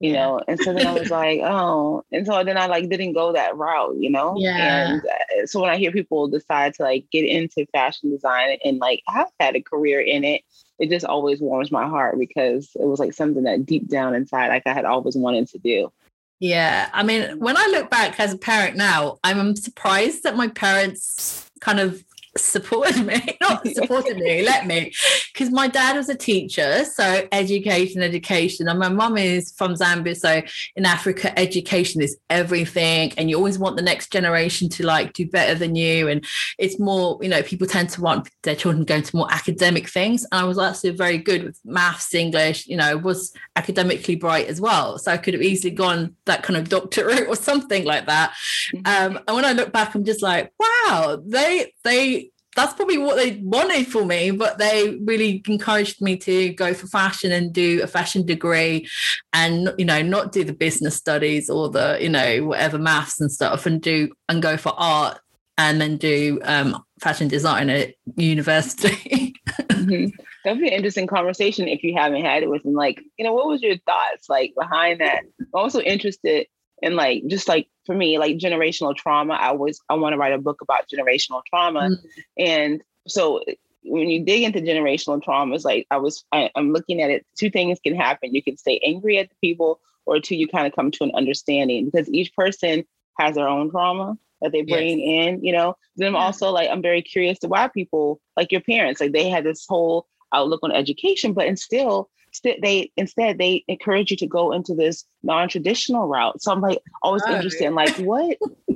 You 0.00 0.12
yeah. 0.12 0.26
know, 0.26 0.40
and 0.46 0.60
so 0.60 0.72
then 0.72 0.86
I 0.86 0.92
was 0.92 1.10
like, 1.22 1.40
oh, 1.42 2.04
and 2.12 2.24
so 2.24 2.44
then 2.44 2.56
I 2.56 2.66
like 2.66 2.88
didn't 2.88 3.14
go 3.14 3.32
that 3.32 3.56
route, 3.56 3.96
you 3.98 4.10
know. 4.10 4.36
Yeah. 4.38 4.90
And 4.90 5.02
uh, 5.04 5.46
so 5.46 5.60
when 5.60 5.70
I 5.70 5.76
hear 5.76 5.90
people 5.90 6.28
decide 6.28 6.74
to 6.74 6.84
like 6.84 7.06
get 7.10 7.24
into 7.24 7.66
fashion 7.72 8.10
design 8.10 8.58
and 8.64 8.78
like 8.78 9.02
have 9.08 9.30
had 9.40 9.56
a 9.56 9.60
career 9.60 10.00
in 10.00 10.22
it, 10.22 10.42
it 10.78 10.88
just 10.88 11.04
always 11.04 11.40
warms 11.40 11.72
my 11.72 11.88
heart 11.88 12.18
because 12.18 12.70
it 12.76 12.86
was 12.86 13.00
like 13.00 13.12
something 13.12 13.42
that 13.42 13.66
deep 13.66 13.88
down 13.88 14.14
inside, 14.14 14.48
like 14.48 14.66
I 14.66 14.72
had 14.72 14.84
always 14.84 15.16
wanted 15.16 15.48
to 15.48 15.58
do. 15.58 15.92
Yeah. 16.40 16.88
I 16.92 17.02
mean, 17.02 17.40
when 17.40 17.56
I 17.56 17.66
look 17.66 17.90
back 17.90 18.20
as 18.20 18.32
a 18.32 18.38
parent 18.38 18.76
now, 18.76 19.18
I'm 19.24 19.56
surprised 19.56 20.22
that 20.22 20.36
my 20.36 20.48
parents 20.48 21.50
kind 21.60 21.80
of 21.80 22.04
supported 22.38 23.04
me, 23.04 23.36
not 23.40 23.66
supported 23.74 24.16
me, 24.18 24.42
let 24.44 24.66
me, 24.66 24.92
because 25.32 25.50
my 25.50 25.68
dad 25.68 25.96
was 25.96 26.08
a 26.08 26.14
teacher, 26.14 26.84
so 26.84 27.26
education, 27.32 28.02
education, 28.02 28.68
and 28.68 28.78
my 28.78 28.88
mum 28.88 29.16
is 29.16 29.52
from 29.56 29.74
Zambia, 29.74 30.16
so 30.16 30.42
in 30.76 30.84
Africa, 30.84 31.36
education 31.38 32.00
is 32.00 32.16
everything, 32.30 33.12
and 33.16 33.30
you 33.30 33.36
always 33.36 33.58
want 33.58 33.76
the 33.76 33.82
next 33.82 34.10
generation 34.12 34.68
to 34.70 34.84
like 34.84 35.12
do 35.12 35.26
better 35.26 35.54
than 35.54 35.74
you, 35.74 36.08
and 36.08 36.24
it's 36.58 36.78
more, 36.78 37.18
you 37.22 37.28
know, 37.28 37.42
people 37.42 37.66
tend 37.66 37.90
to 37.90 38.00
want 38.00 38.30
their 38.42 38.56
children 38.56 38.84
going 38.84 39.02
to 39.02 39.16
more 39.16 39.32
academic 39.32 39.88
things, 39.88 40.24
and 40.32 40.40
I 40.40 40.44
was 40.44 40.58
actually 40.58 40.90
very 40.90 41.18
good 41.18 41.44
with 41.44 41.60
maths, 41.64 42.14
English, 42.14 42.66
you 42.66 42.76
know, 42.76 42.96
was 42.96 43.32
academically 43.56 44.16
bright 44.16 44.48
as 44.48 44.60
well, 44.60 44.98
so 44.98 45.12
I 45.12 45.16
could 45.16 45.34
have 45.34 45.42
easily 45.42 45.74
gone 45.74 46.16
that 46.24 46.42
kind 46.42 46.56
of 46.56 46.68
doctorate 46.68 47.28
or 47.28 47.36
something 47.36 47.84
like 47.84 48.06
that, 48.06 48.34
mm-hmm. 48.74 48.86
um, 48.86 49.22
and 49.26 49.36
when 49.36 49.44
I 49.44 49.52
look 49.52 49.72
back, 49.72 49.94
I'm 49.94 50.04
just 50.04 50.22
like, 50.22 50.52
wow, 50.58 51.22
they 51.24 51.72
they 51.84 52.27
that's 52.58 52.74
probably 52.74 52.98
what 52.98 53.16
they 53.16 53.40
wanted 53.42 53.86
for 53.86 54.04
me, 54.04 54.32
but 54.32 54.58
they 54.58 54.98
really 55.04 55.42
encouraged 55.46 56.02
me 56.02 56.16
to 56.16 56.52
go 56.54 56.74
for 56.74 56.88
fashion 56.88 57.30
and 57.30 57.52
do 57.52 57.80
a 57.82 57.86
fashion 57.86 58.26
degree 58.26 58.88
and, 59.32 59.72
you 59.78 59.84
know, 59.84 60.02
not 60.02 60.32
do 60.32 60.42
the 60.42 60.52
business 60.52 60.96
studies 60.96 61.48
or 61.48 61.70
the, 61.70 61.98
you 62.00 62.08
know, 62.08 62.44
whatever 62.44 62.76
maths 62.76 63.20
and 63.20 63.30
stuff 63.30 63.64
and 63.64 63.80
do 63.80 64.12
and 64.28 64.42
go 64.42 64.56
for 64.56 64.72
art 64.76 65.20
and 65.56 65.80
then 65.80 65.96
do 65.96 66.40
um, 66.42 66.84
fashion 67.00 67.28
design 67.28 67.70
at 67.70 67.94
university. 68.16 69.34
mm-hmm. 69.48 70.08
That'd 70.44 70.60
be 70.60 70.68
an 70.68 70.74
interesting 70.74 71.06
conversation 71.06 71.68
if 71.68 71.84
you 71.84 71.94
haven't 71.96 72.24
had 72.24 72.42
it 72.42 72.50
with 72.50 72.64
them. 72.64 72.74
Like, 72.74 73.00
you 73.18 73.24
know, 73.24 73.34
what 73.34 73.46
was 73.46 73.62
your 73.62 73.76
thoughts 73.78 74.28
like 74.28 74.52
behind 74.58 75.00
that? 75.00 75.22
I'm 75.40 75.46
also 75.52 75.80
interested 75.80 76.48
in 76.82 76.96
like 76.96 77.26
just 77.26 77.48
like 77.48 77.68
for 77.86 77.94
me, 77.94 78.18
like 78.18 78.36
generational 78.38 78.94
trauma. 78.94 79.34
I 79.34 79.48
always 79.48 79.80
I 79.88 79.94
want 79.94 80.12
to 80.12 80.18
write 80.18 80.32
a 80.32 80.38
book 80.38 80.60
about 80.60 80.88
generational 80.88 81.42
trauma, 81.48 81.90
mm-hmm. 81.90 82.06
and 82.36 82.82
so 83.06 83.42
when 83.84 84.08
you 84.10 84.24
dig 84.24 84.42
into 84.42 84.60
generational 84.60 85.22
traumas 85.22 85.64
like 85.64 85.86
I 85.90 85.96
was 85.96 86.24
I, 86.32 86.50
I'm 86.54 86.72
looking 86.72 87.00
at 87.02 87.10
it. 87.10 87.26
Two 87.38 87.50
things 87.50 87.78
can 87.82 87.94
happen. 87.94 88.34
You 88.34 88.42
can 88.42 88.56
stay 88.56 88.80
angry 88.84 89.18
at 89.18 89.28
the 89.28 89.36
people, 89.40 89.80
or 90.06 90.20
two, 90.20 90.36
you 90.36 90.48
kind 90.48 90.66
of 90.66 90.74
come 90.74 90.90
to 90.92 91.04
an 91.04 91.12
understanding 91.14 91.86
because 91.86 92.08
each 92.10 92.34
person 92.34 92.84
has 93.18 93.34
their 93.34 93.48
own 93.48 93.70
trauma 93.70 94.16
that 94.40 94.52
they 94.52 94.62
bring 94.62 95.00
yes. 95.00 95.28
in. 95.28 95.44
You 95.44 95.52
know. 95.52 95.76
Then 95.96 96.08
I'm 96.08 96.16
also 96.16 96.50
like 96.50 96.70
I'm 96.70 96.82
very 96.82 97.02
curious 97.02 97.38
to 97.40 97.48
why 97.48 97.68
people 97.68 98.20
like 98.36 98.52
your 98.52 98.60
parents 98.60 99.00
like 99.00 99.12
they 99.12 99.28
had 99.28 99.44
this 99.44 99.66
whole 99.68 100.06
outlook 100.32 100.60
on 100.62 100.72
education, 100.72 101.32
but 101.32 101.46
and 101.46 101.58
still 101.58 102.10
they 102.42 102.90
instead 102.96 103.38
they 103.38 103.64
encourage 103.68 104.10
you 104.10 104.16
to 104.18 104.26
go 104.26 104.52
into 104.52 104.74
this 104.74 105.04
non-traditional 105.22 106.08
route. 106.08 106.42
So 106.42 106.52
I'm 106.52 106.60
like 106.60 106.80
always 107.02 107.22
right. 107.26 107.36
interested 107.36 107.66
in 107.66 107.74
like 107.74 107.96
what 107.98 108.38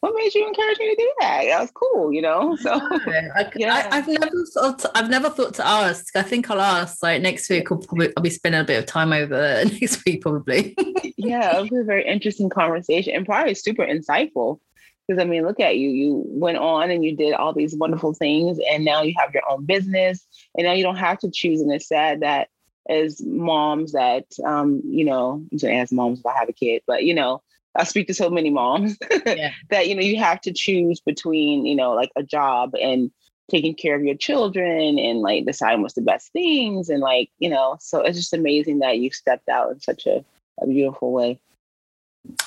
what 0.00 0.14
made 0.14 0.34
you 0.34 0.46
encourage 0.46 0.78
me 0.78 0.90
to 0.90 0.96
do 0.96 1.12
that? 1.20 1.44
That 1.44 1.60
was 1.60 1.70
cool, 1.72 2.12
you 2.12 2.22
know. 2.22 2.56
So 2.56 2.70
I, 2.72 3.50
yeah. 3.56 3.88
I, 3.90 3.96
have 3.96 4.08
never 4.08 4.44
thought 4.54 4.84
I've 4.94 5.10
never 5.10 5.28
thought 5.30 5.54
to 5.54 5.66
ask. 5.66 6.14
I 6.14 6.22
think 6.22 6.50
I'll 6.50 6.60
ask 6.60 7.02
like 7.02 7.20
next 7.20 7.50
week. 7.50 7.70
I'll 7.70 7.78
probably 7.78 8.12
I'll 8.16 8.22
be 8.22 8.30
spending 8.30 8.60
a 8.60 8.64
bit 8.64 8.78
of 8.78 8.86
time 8.86 9.12
over 9.12 9.64
next 9.80 10.04
week 10.04 10.22
probably. 10.22 10.76
yeah, 11.16 11.58
it 11.58 11.70
was 11.70 11.80
a 11.80 11.84
very 11.84 12.06
interesting 12.06 12.48
conversation 12.48 13.14
and 13.14 13.26
probably 13.26 13.54
super 13.54 13.84
insightful. 13.84 14.60
Because 15.06 15.22
I 15.22 15.24
mean, 15.24 15.44
look 15.44 15.58
at 15.58 15.76
you. 15.76 15.88
You 15.88 16.22
went 16.26 16.58
on 16.58 16.90
and 16.90 17.04
you 17.04 17.16
did 17.16 17.32
all 17.32 17.54
these 17.54 17.74
wonderful 17.74 18.12
things, 18.14 18.58
and 18.70 18.84
now 18.84 19.02
you 19.02 19.14
have 19.18 19.32
your 19.32 19.42
own 19.50 19.64
business, 19.64 20.26
and 20.56 20.66
now 20.66 20.72
you 20.72 20.84
don't 20.84 20.96
have 20.96 21.18
to 21.20 21.30
choose. 21.30 21.60
And 21.60 21.72
it's 21.72 21.88
sad 21.88 22.20
that 22.20 22.48
as 22.88 23.20
moms 23.24 23.92
that 23.92 24.26
um, 24.44 24.82
you 24.84 25.04
know, 25.04 25.44
as 25.62 25.92
moms 25.92 26.20
if 26.20 26.26
I 26.26 26.36
have 26.38 26.48
a 26.48 26.52
kid, 26.52 26.82
but 26.86 27.04
you 27.04 27.14
know, 27.14 27.42
I 27.74 27.84
speak 27.84 28.06
to 28.08 28.14
so 28.14 28.28
many 28.28 28.50
moms 28.50 28.98
yeah. 29.26 29.52
that 29.70 29.88
you 29.88 29.94
know 29.94 30.02
you 30.02 30.18
have 30.18 30.40
to 30.42 30.52
choose 30.52 31.00
between 31.00 31.64
you 31.64 31.76
know 31.76 31.92
like 31.92 32.10
a 32.16 32.22
job 32.22 32.74
and 32.74 33.10
taking 33.50 33.74
care 33.74 33.94
of 33.94 34.02
your 34.02 34.16
children 34.16 34.98
and 34.98 35.20
like 35.20 35.46
deciding 35.46 35.80
what's 35.80 35.94
the 35.94 36.02
best 36.02 36.32
things 36.32 36.90
and 36.90 37.00
like 37.00 37.30
you 37.38 37.48
know 37.48 37.76
so 37.80 38.00
it's 38.00 38.18
just 38.18 38.34
amazing 38.34 38.80
that 38.80 38.98
you 38.98 39.10
stepped 39.10 39.48
out 39.48 39.70
in 39.70 39.80
such 39.80 40.06
a, 40.06 40.24
a 40.60 40.66
beautiful 40.66 41.12
way. 41.12 41.40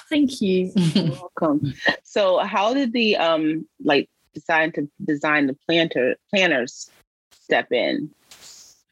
Thank 0.09 0.41
you. 0.41 0.71
You're 0.75 1.11
welcome. 1.11 1.73
So 2.03 2.39
how 2.39 2.73
did 2.73 2.91
the 2.91 3.15
um 3.15 3.65
like 3.83 4.09
decide 4.33 4.73
to 4.75 4.89
design 5.05 5.47
the 5.47 5.55
planter 5.65 6.17
planners 6.29 6.89
step 7.31 7.71
in 7.71 8.11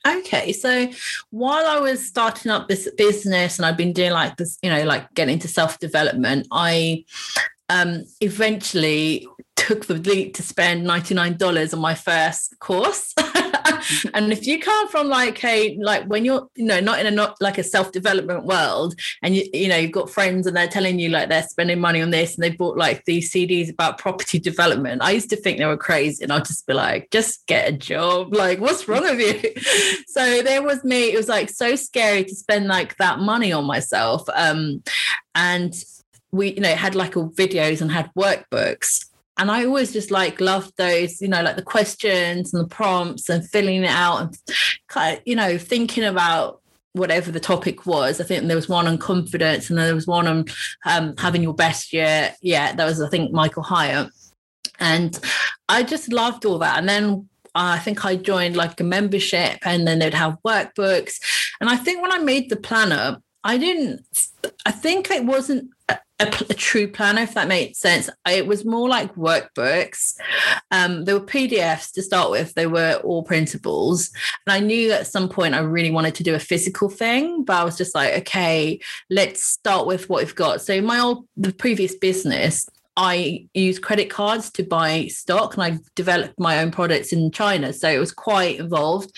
Okay, 0.08 0.54
so 0.54 0.90
while 1.30 1.66
I 1.68 1.80
was 1.80 2.06
starting 2.06 2.52
up 2.52 2.68
this 2.68 2.90
business 2.98 3.58
and 3.58 3.66
I've 3.66 3.78
been 3.78 3.94
doing 3.94 4.12
like 4.12 4.38
this, 4.38 4.58
you 4.64 4.70
know, 4.70 4.84
like 4.84 5.14
getting 5.14 5.34
into 5.34 5.48
self 5.48 5.78
development, 5.80 6.48
I 6.52 7.04
um, 7.68 8.06
eventually 8.22 9.28
took 9.56 9.88
the 9.88 9.96
leap 9.96 10.36
to 10.36 10.44
spend 10.44 10.86
$99 10.86 11.74
on 11.74 11.80
my 11.80 11.96
first 11.96 12.58
course. 12.60 13.14
and 14.14 14.32
if 14.32 14.46
you 14.46 14.60
come 14.60 14.88
from 14.90 15.08
like 15.08 15.44
a 15.44 15.78
like 15.82 16.06
when 16.06 16.26
you're 16.26 16.48
you 16.56 16.66
know 16.66 16.80
not 16.80 17.00
in 17.00 17.08
a 17.08 17.12
not 17.12 17.36
like 17.42 17.58
a 17.58 17.64
self-development 17.64 18.46
world 18.46 18.96
and 19.22 19.36
you 19.36 19.44
you 19.54 19.68
know 19.68 19.78
you've 19.78 19.92
got 19.92 20.10
friends 20.10 20.48
and 20.48 20.56
they're 20.56 20.68
telling 20.68 21.00
you 21.00 21.10
like 21.10 21.30
they're 21.30 21.44
spending 21.44 21.80
money 21.80 22.02
on 22.02 22.10
this 22.10 22.36
and 22.36 22.44
they 22.44 22.52
bought 22.52 22.78
like 22.78 23.04
these 23.06 23.32
CDs 23.32 23.70
about 23.70 23.98
property 23.98 24.40
development 24.40 25.02
I 25.02 25.12
used 25.12 25.30
to 25.30 25.36
think 25.36 25.58
they 25.58 25.66
were 25.66 25.78
crazy 25.78 26.24
and 26.24 26.32
I'd 26.32 26.46
just 26.46 26.66
be 26.68 26.74
like 26.74 27.10
just 27.12 27.46
get 27.48 27.70
a 27.70 27.72
job. 27.72 28.34
Like 28.34 28.60
what's 28.60 28.88
wrong 28.88 29.04
with 29.04 29.20
you? 29.20 29.54
So 30.08 30.42
there 30.42 30.64
was 30.64 30.84
me 30.84 31.12
it 31.12 31.18
was 31.18 31.30
like 31.30 31.50
so 31.50 31.76
scary 31.76 32.24
to 32.24 32.36
spend 32.36 32.68
like 32.68 32.98
that 32.98 33.20
money 33.20 33.52
on 33.52 33.66
myself 33.66 34.28
um 34.34 34.84
and 35.36 35.74
we 36.32 36.54
you 36.54 36.62
know 36.62 36.76
had 36.76 36.96
like 36.96 37.16
all 37.16 37.30
videos 37.30 37.82
and 37.82 37.92
had 37.92 38.12
workbooks 38.18 39.09
and 39.40 39.50
I 39.50 39.66
always 39.66 39.94
just 39.94 40.12
like 40.12 40.42
loved 40.42 40.74
those, 40.76 41.22
you 41.22 41.30
know, 41.30 41.42
like 41.42 41.56
the 41.56 41.62
questions 41.62 42.54
and 42.54 42.62
the 42.62 42.68
prompts 42.68 43.30
and 43.30 43.50
filling 43.50 43.84
it 43.84 43.90
out 43.90 44.22
and 44.22 44.38
kind 44.90 45.18
of, 45.18 45.24
you 45.26 45.36
know, 45.36 45.58
thinking 45.58 46.04
about 46.04 46.62
whatever 46.92 47.32
the 47.32 47.40
topic 47.40 47.86
was. 47.86 48.20
I 48.20 48.26
think 48.26 48.46
there 48.46 48.58
was 48.58 48.68
one 48.68 48.86
on 48.86 48.98
confidence 48.98 49.70
and 49.70 49.80
there 49.80 49.96
was 49.96 50.06
one 50.06 50.28
on 50.28 50.46
um, 50.86 51.16
having 51.18 51.42
your 51.42 51.54
best 51.54 51.94
year. 51.94 52.36
Yeah, 52.42 52.74
that 52.74 52.86
was, 52.86 53.02
I 53.02 53.08
think, 53.08 53.32
Michael 53.32 53.64
Hyatt. 53.64 54.10
And 54.78 55.18
I 55.70 55.84
just 55.84 56.12
loved 56.12 56.44
all 56.44 56.60
that. 56.60 56.78
And 56.78 56.90
then 56.90 57.30
I 57.56 57.80
think 57.80 58.04
I 58.04 58.18
joined 58.18 58.58
like 58.58 58.80
a 58.82 58.84
membership 58.84 59.60
and 59.64 59.88
then 59.88 60.00
they'd 60.00 60.14
have 60.14 60.38
workbooks. 60.46 61.16
And 61.62 61.70
I 61.70 61.78
think 61.78 62.02
when 62.02 62.12
I 62.12 62.20
made 62.20 62.50
the 62.50 62.58
planner, 62.58 63.22
I 63.46 63.58
didn't, 63.58 64.06
I 64.66 64.72
think 64.72 65.10
it 65.10 65.24
wasn't 65.24 65.72
a, 66.20 66.28
a, 66.50 66.54
true 66.54 66.88
planner, 66.88 67.22
if 67.22 67.34
that 67.34 67.48
makes 67.48 67.80
sense. 67.80 68.10
It 68.28 68.46
was 68.46 68.66
more 68.66 68.90
like 68.90 69.16
workbooks. 69.16 70.16
Um, 70.72 71.06
there 71.06 71.16
were 71.18 71.26
PDFs 71.26 71.92
to 71.94 72.02
start 72.02 72.30
with. 72.30 72.54
They 72.54 72.68
were 72.68 73.02
all 73.04 73.26
printables, 73.26 74.12
and 74.46 74.54
I 74.54 74.60
knew 74.60 74.92
at 74.92 75.08
some 75.08 75.30
point 75.30 75.56
I 75.56 75.60
really 75.60 75.92
wanted 75.92 76.16
to 76.16 76.24
do 76.24 76.36
a 76.36 76.40
physical 76.40 76.90
thing. 76.90 77.44
But 77.44 77.58
I 77.58 77.64
was 77.64 77.78
just 77.78 77.96
like, 77.96 78.14
okay, 78.20 78.80
let's 79.10 79.44
start 79.44 79.88
with 79.88 80.10
what 80.10 80.24
we've 80.24 80.36
got. 80.36 80.62
So 80.62 80.82
my 80.82 81.00
old 81.00 81.28
the 81.38 81.54
previous 81.54 81.96
business, 81.96 82.68
I 82.98 83.48
used 83.54 83.82
credit 83.82 84.10
cards 84.10 84.52
to 84.52 84.64
buy 84.64 85.08
stock, 85.08 85.56
and 85.56 85.64
I 85.64 85.80
developed 85.96 86.40
my 86.40 86.60
own 86.60 86.72
products 86.72 87.14
in 87.14 87.32
China. 87.32 87.72
So 87.72 87.90
it 87.90 88.00
was 88.00 88.12
quite 88.12 88.60
involved, 88.60 89.16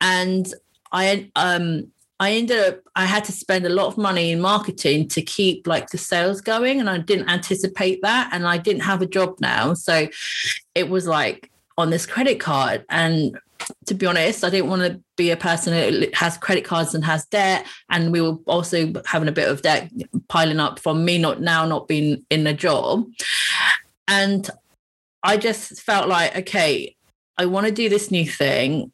and 0.00 0.52
I 0.92 1.30
um 1.36 1.92
I 2.20 2.32
ended 2.32 2.60
up 2.60 2.80
I 2.94 3.06
had 3.06 3.24
to 3.24 3.32
spend 3.32 3.64
a 3.64 3.70
lot 3.70 3.86
of 3.86 3.96
money 3.96 4.30
in 4.30 4.40
marketing 4.42 5.08
to 5.08 5.22
keep 5.22 5.66
like 5.66 5.88
the 5.88 5.96
sales 5.98 6.42
going 6.42 6.78
and 6.78 6.88
I 6.88 6.98
didn't 6.98 7.30
anticipate 7.30 8.02
that 8.02 8.28
and 8.32 8.46
I 8.46 8.58
didn't 8.58 8.82
have 8.82 9.00
a 9.00 9.06
job 9.06 9.36
now. 9.40 9.72
So 9.72 10.06
it 10.74 10.90
was 10.90 11.06
like 11.06 11.50
on 11.78 11.88
this 11.88 12.04
credit 12.04 12.38
card. 12.38 12.84
And 12.90 13.38
to 13.86 13.94
be 13.94 14.04
honest 14.04 14.44
I 14.44 14.50
didn't 14.50 14.68
want 14.68 14.82
to 14.82 15.00
be 15.16 15.30
a 15.30 15.36
person 15.36 15.72
who 15.72 16.08
has 16.12 16.36
credit 16.36 16.64
cards 16.64 16.94
and 16.94 17.04
has 17.04 17.24
debt 17.26 17.66
and 17.88 18.12
we 18.12 18.20
were 18.20 18.36
also 18.46 18.92
having 19.06 19.28
a 19.28 19.32
bit 19.32 19.48
of 19.48 19.62
debt 19.62 19.90
piling 20.28 20.60
up 20.60 20.78
from 20.78 21.04
me 21.04 21.16
not 21.16 21.40
now 21.40 21.64
not 21.64 21.88
being 21.88 22.24
in 22.28 22.46
a 22.46 22.54
job. 22.54 23.06
And 24.08 24.48
I 25.22 25.38
just 25.38 25.80
felt 25.80 26.06
like 26.06 26.36
okay 26.36 26.96
I 27.38 27.46
want 27.46 27.66
to 27.66 27.72
do 27.72 27.88
this 27.88 28.10
new 28.10 28.26
thing 28.26 28.92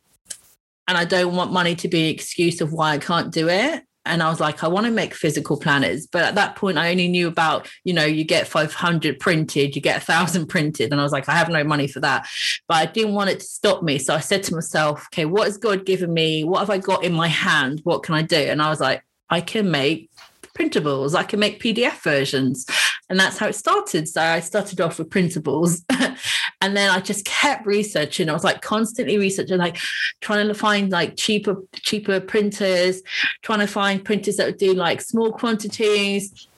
and 0.89 0.97
I 0.97 1.05
don't 1.05 1.35
want 1.35 1.53
money 1.53 1.75
to 1.77 1.89
be 1.89 2.09
an 2.09 2.15
excuse 2.15 2.61
of 2.61 2.73
why 2.73 2.93
I 2.93 2.99
can't 2.99 3.33
do 3.33 3.49
it. 3.49 3.83
and 4.07 4.23
I 4.23 4.31
was 4.31 4.39
like, 4.41 4.63
I 4.63 4.69
want 4.69 4.87
to 4.87 4.93
make 4.93 5.15
physical 5.15 5.59
planners. 5.59 6.07
But 6.07 6.23
at 6.23 6.37
that 6.37 6.55
point, 6.55 6.79
I 6.79 6.91
only 6.91 7.09
knew 7.09 7.27
about, 7.27 7.69
you 7.85 7.93
know, 7.93 8.05
you 8.05 8.25
get 8.25 8.47
500 8.47 9.19
printed, 9.19 9.75
you 9.75 9.83
get 9.83 9.97
a 10.01 10.05
thousand 10.05 10.47
printed. 10.47 10.93
And 10.93 11.01
I 11.01 11.03
was 11.03 11.13
like, 11.13 11.29
I 11.29 11.33
have 11.33 11.49
no 11.49 11.65
money 11.65 11.89
for 11.89 12.01
that. 12.01 12.29
But 12.69 12.77
I 12.77 12.87
didn't 12.87 13.15
want 13.15 13.31
it 13.31 13.41
to 13.41 13.47
stop 13.47 13.83
me. 13.83 13.99
So 13.99 14.15
I 14.15 14.21
said 14.21 14.45
to 14.45 14.55
myself, 14.55 15.07
okay, 15.13 15.25
what 15.25 15.47
has 15.47 15.59
God 15.59 15.85
given 15.85 16.15
me? 16.15 16.45
What 16.45 16.61
have 16.61 16.71
I 16.71 16.79
got 16.79 17.03
in 17.03 17.13
my 17.13 17.29
hand? 17.29 17.81
What 17.83 18.05
can 18.05 18.15
I 18.15 18.23
do? 18.23 18.37
And 18.37 18.63
I 18.63 18.71
was 18.71 18.81
like, 18.81 19.03
I 19.29 19.41
can 19.41 19.71
make 19.71 20.09
printables. 20.57 21.15
I 21.15 21.25
can 21.25 21.41
make 21.41 21.61
PDF 21.61 22.03
versions. 22.03 22.65
And 23.09 23.19
that's 23.19 23.39
how 23.39 23.49
it 23.49 23.55
started. 23.55 24.09
So 24.09 24.21
I 24.21 24.41
started 24.41 24.81
off 24.81 24.99
with 24.99 25.11
printables. 25.11 25.85
and 26.61 26.77
then 26.77 26.91
I 26.91 27.01
just 27.01 27.25
kept 27.25 27.67
researching. 27.67 28.29
I 28.29 28.33
was 28.33 28.45
like 28.45 28.63
constantly 28.63 29.19
researching, 29.19 29.59
like 29.59 29.79
trying 30.21 30.49
to 30.49 30.55
find 30.55 30.91
like 30.91 31.17
cheaper, 31.17 31.57
cheaper 31.75 32.19
printers, 32.21 33.03
trying 33.43 33.61
to 33.61 33.67
find 33.67 34.05
printers 34.05 34.37
that 34.37 34.47
would 34.47 34.59
do 34.59 34.73
like 34.73 35.01
small 35.01 35.33
quantities. 35.33 36.49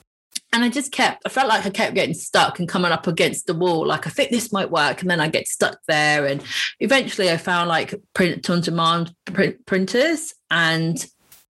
And 0.53 0.65
I 0.65 0.71
just 0.71 0.93
kept, 0.93 1.23
I 1.27 1.29
felt 1.29 1.49
like 1.49 1.67
I 1.67 1.71
kept 1.71 1.95
getting 1.95 2.15
stuck 2.15 2.59
and 2.59 2.69
coming 2.69 2.93
up 2.93 3.07
against 3.07 3.47
the 3.47 3.55
wall. 3.55 3.87
Like, 3.87 4.07
I 4.07 4.11
think 4.11 4.31
this 4.31 4.51
might 4.51 4.71
work. 4.71 5.03
And 5.03 5.11
then 5.11 5.21
I 5.21 5.29
get 5.29 5.47
stuck 5.47 5.79
there. 5.89 6.27
And 6.27 6.43
eventually 6.81 7.31
I 7.31 7.37
found 7.37 7.69
like 7.69 7.95
print 8.15 8.49
on 8.49 8.63
demand 8.63 9.13
print, 9.27 9.67
printers. 9.67 10.33
And 10.51 11.05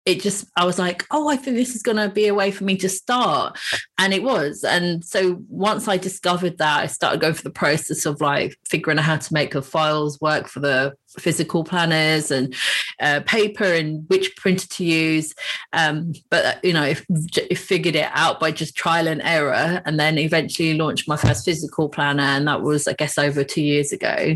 it 0.06 0.22
just 0.22 0.46
i 0.58 0.66
was 0.66 0.78
like 0.80 1.06
oh 1.12 1.30
i 1.30 1.36
think 1.38 1.56
this 1.56 1.76
is 1.76 1.82
going 1.82 1.98
to 1.98 2.10
be 2.10 2.28
a 2.28 2.34
way 2.34 2.52
for 2.52 2.64
me 2.64 2.76
to 2.76 2.90
start 2.90 3.58
and 4.00 4.14
it 4.14 4.24
was 4.24 4.64
and 4.64 5.04
so 5.04 5.38
once 5.50 5.88
i 5.88 5.98
discovered 5.98 6.58
that 6.58 6.82
i 6.82 6.88
started 6.88 7.22
going 7.22 7.34
through 7.34 7.44
the 7.44 7.50
process 7.52 8.06
of 8.06 8.20
like 8.22 8.58
figuring 8.68 8.98
out 8.98 9.06
how 9.06 9.18
to 9.18 9.34
make 9.34 9.52
the 9.54 9.62
files 9.62 10.20
work 10.20 10.48
for 10.48 10.60
the 10.60 10.94
physical 11.20 11.64
planners 11.64 12.32
and 12.32 12.56
uh, 13.00 13.22
paper 13.26 13.64
and 13.64 14.06
which 14.08 14.36
printer 14.36 14.68
to 14.68 14.84
use. 14.84 15.34
Um, 15.72 16.14
but 16.30 16.64
you 16.64 16.74
know, 16.74 16.84
if, 16.84 17.06
if 17.10 17.64
figured 17.64 17.96
it 17.96 18.10
out 18.14 18.40
by 18.40 18.52
just 18.52 18.76
trial 18.76 19.08
and 19.08 19.22
error, 19.22 19.82
and 19.86 20.00
then 20.00 20.18
eventually 20.18 20.76
launched 20.76 21.08
my 21.08 21.18
first 21.18 21.46
physical 21.46 21.90
planner, 21.90 22.24
and 22.24 22.48
that 22.48 22.62
was 22.62 22.88
I 22.88 22.94
guess 22.94 23.18
over 23.18 23.44
two 23.44 23.62
years 23.62 23.92
ago. 23.92 24.36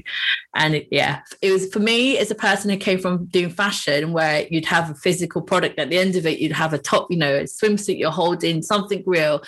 And 0.55 0.75
it, 0.75 0.87
yeah, 0.91 1.21
it 1.41 1.51
was 1.51 1.71
for 1.71 1.79
me 1.79 2.17
as 2.17 2.31
a 2.31 2.35
person 2.35 2.69
who 2.69 2.77
came 2.77 2.99
from 2.99 3.25
doing 3.25 3.49
fashion, 3.49 4.11
where 4.11 4.47
you'd 4.49 4.65
have 4.65 4.89
a 4.89 4.95
physical 4.95 5.41
product 5.41 5.79
at 5.79 5.89
the 5.89 5.97
end 5.97 6.15
of 6.15 6.25
it, 6.25 6.39
you'd 6.39 6.51
have 6.51 6.73
a 6.73 6.79
top, 6.79 7.07
you 7.09 7.17
know, 7.17 7.35
a 7.35 7.43
swimsuit 7.43 7.99
you're 7.99 8.11
holding, 8.11 8.61
something 8.61 9.03
real. 9.05 9.41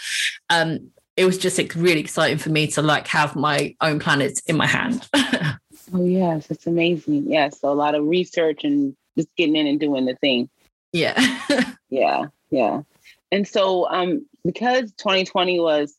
Um, 0.49 0.91
it 1.17 1.25
was 1.25 1.37
just 1.37 1.57
really 1.75 1.99
exciting 1.99 2.37
for 2.37 2.49
me 2.49 2.67
to 2.67 2.81
like 2.81 3.07
have 3.07 3.35
my 3.35 3.75
own 3.81 3.99
planets 3.99 4.41
in 4.41 4.57
my 4.57 4.67
hand. 4.67 5.07
Oh 5.93 6.05
yes, 6.05 6.51
it's 6.51 6.67
amazing. 6.67 7.31
Yes, 7.31 7.61
so 7.61 7.71
a 7.71 7.73
lot 7.73 7.95
of 7.95 8.05
research 8.05 8.63
and 8.63 8.95
just 9.17 9.29
getting 9.35 9.55
in 9.55 9.67
and 9.67 9.79
doing 9.79 10.05
the 10.05 10.15
thing. 10.15 10.49
Yeah. 10.93 11.19
yeah, 11.89 12.25
yeah. 12.51 12.81
And 13.31 13.47
so 13.47 13.89
um 13.89 14.25
because 14.43 14.91
2020 14.93 15.59
was 15.59 15.95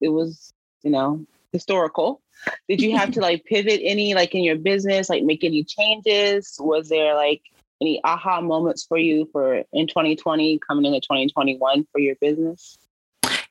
it 0.00 0.08
was, 0.08 0.52
you 0.82 0.90
know, 0.90 1.26
historical. 1.52 2.22
Did 2.68 2.80
you 2.80 2.96
have 2.96 3.12
to 3.12 3.20
like 3.28 3.44
pivot 3.44 3.80
any 3.82 4.14
like 4.14 4.34
in 4.34 4.44
your 4.44 4.56
business, 4.56 5.08
like 5.08 5.24
make 5.24 5.44
any 5.44 5.64
changes? 5.64 6.56
Was 6.58 6.88
there 6.88 7.14
like 7.14 7.42
any 7.80 8.00
aha 8.04 8.40
moments 8.40 8.84
for 8.84 8.98
you 8.98 9.28
for 9.32 9.62
in 9.72 9.86
2020 9.86 10.58
coming 10.66 10.86
into 10.86 11.00
2021 11.00 11.86
for 11.92 11.98
your 11.98 12.16
business? 12.16 12.78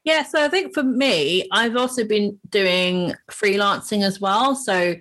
Yeah, 0.07 0.23
so 0.23 0.41
I 0.41 0.47
think 0.47 0.73
for 0.73 0.83
me, 0.83 1.49
I've 1.51 1.75
also 1.75 2.05
been 2.05 2.39
doing 2.49 3.13
freelancing 3.29 4.03
as 4.03 4.21
well. 4.21 4.55
So 4.55 4.95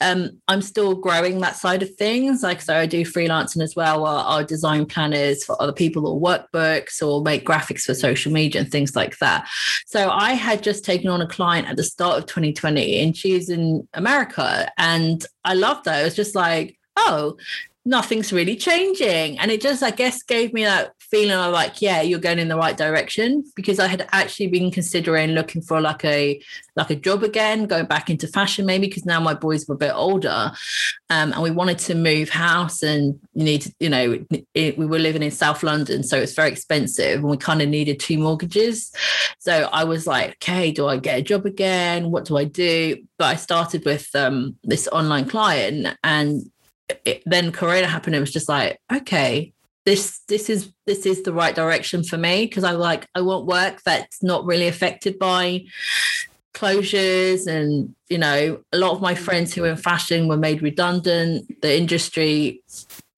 um, 0.00 0.30
I'm 0.48 0.62
still 0.62 0.96
growing 0.96 1.38
that 1.38 1.54
side 1.54 1.80
of 1.80 1.94
things. 1.94 2.42
Like, 2.42 2.60
so 2.60 2.74
I 2.74 2.84
do 2.86 3.02
freelancing 3.02 3.62
as 3.62 3.76
well, 3.76 4.02
or 4.02 4.08
I'll 4.08 4.44
design 4.44 4.86
planners 4.86 5.44
for 5.44 5.54
other 5.62 5.72
people 5.72 6.08
or 6.08 6.20
workbooks 6.20 7.00
or 7.00 7.22
make 7.22 7.46
graphics 7.46 7.82
for 7.82 7.94
social 7.94 8.32
media 8.32 8.62
and 8.62 8.68
things 8.68 8.96
like 8.96 9.16
that. 9.18 9.48
So 9.86 10.10
I 10.10 10.32
had 10.32 10.64
just 10.64 10.84
taken 10.84 11.08
on 11.08 11.22
a 11.22 11.28
client 11.28 11.68
at 11.68 11.76
the 11.76 11.84
start 11.84 12.18
of 12.18 12.26
2020 12.26 13.00
and 13.00 13.16
she's 13.16 13.48
in 13.50 13.86
America. 13.94 14.68
And 14.76 15.24
I 15.44 15.54
loved 15.54 15.84
that. 15.84 16.00
It 16.00 16.04
was 16.04 16.16
just 16.16 16.34
like, 16.34 16.76
oh, 16.96 17.36
nothing's 17.84 18.32
really 18.32 18.56
changing. 18.56 19.38
And 19.38 19.52
it 19.52 19.60
just, 19.60 19.84
I 19.84 19.92
guess, 19.92 20.24
gave 20.24 20.52
me 20.52 20.64
that 20.64 20.94
feeling 21.10 21.36
like, 21.52 21.80
yeah, 21.80 22.02
you're 22.02 22.18
going 22.18 22.38
in 22.38 22.48
the 22.48 22.56
right 22.56 22.76
direction 22.76 23.44
because 23.56 23.78
I 23.78 23.86
had 23.86 24.06
actually 24.12 24.48
been 24.48 24.70
considering 24.70 25.30
looking 25.30 25.62
for 25.62 25.80
like 25.80 26.04
a 26.04 26.40
like 26.76 26.90
a 26.90 26.96
job 26.96 27.22
again, 27.22 27.66
going 27.66 27.86
back 27.86 28.08
into 28.08 28.28
fashion 28.28 28.64
maybe 28.66 28.86
because 28.86 29.04
now 29.04 29.18
my 29.18 29.34
boys 29.34 29.66
were 29.66 29.74
a 29.74 29.78
bit 29.78 29.92
older, 29.94 30.52
um, 31.10 31.32
and 31.32 31.42
we 31.42 31.50
wanted 31.50 31.78
to 31.78 31.94
move 31.94 32.28
house 32.28 32.82
and 32.82 33.18
you 33.34 33.44
need 33.44 33.62
to, 33.62 33.74
you 33.80 33.88
know, 33.88 34.24
it, 34.54 34.78
we 34.78 34.86
were 34.86 34.98
living 34.98 35.22
in 35.22 35.30
South 35.30 35.62
London, 35.62 36.02
so 36.02 36.18
it's 36.18 36.34
very 36.34 36.50
expensive, 36.50 37.20
and 37.20 37.28
we 37.28 37.36
kind 37.36 37.62
of 37.62 37.68
needed 37.68 37.98
two 37.98 38.18
mortgages. 38.18 38.92
So 39.38 39.68
I 39.72 39.84
was 39.84 40.06
like, 40.06 40.32
okay, 40.34 40.70
do 40.72 40.86
I 40.86 40.98
get 40.98 41.18
a 41.18 41.22
job 41.22 41.46
again? 41.46 42.10
What 42.10 42.26
do 42.26 42.36
I 42.36 42.44
do? 42.44 43.02
But 43.18 43.26
I 43.26 43.36
started 43.36 43.84
with 43.84 44.14
um, 44.14 44.56
this 44.62 44.88
online 44.88 45.28
client 45.28 45.96
and 46.04 46.42
it, 47.04 47.22
then 47.26 47.52
corona 47.52 47.86
happened 47.86 48.16
it 48.16 48.20
was 48.20 48.32
just 48.32 48.48
like 48.48 48.80
okay 48.90 49.52
this 49.88 50.20
this 50.28 50.50
is 50.50 50.70
this 50.86 51.06
is 51.06 51.22
the 51.22 51.32
right 51.32 51.54
direction 51.54 52.04
for 52.04 52.18
me 52.18 52.44
because 52.44 52.62
i 52.62 52.72
like 52.72 53.06
i 53.14 53.22
want 53.22 53.46
work 53.46 53.80
that's 53.84 54.22
not 54.22 54.44
really 54.44 54.68
affected 54.68 55.18
by 55.18 55.64
closures 56.58 57.46
and 57.46 57.94
you 58.08 58.18
know 58.18 58.60
a 58.72 58.78
lot 58.78 58.92
of 58.92 59.00
my 59.00 59.14
friends 59.14 59.54
who 59.54 59.64
are 59.64 59.68
in 59.68 59.76
fashion 59.76 60.28
were 60.28 60.36
made 60.36 60.60
redundant. 60.60 61.60
The 61.62 61.76
industry 61.76 62.62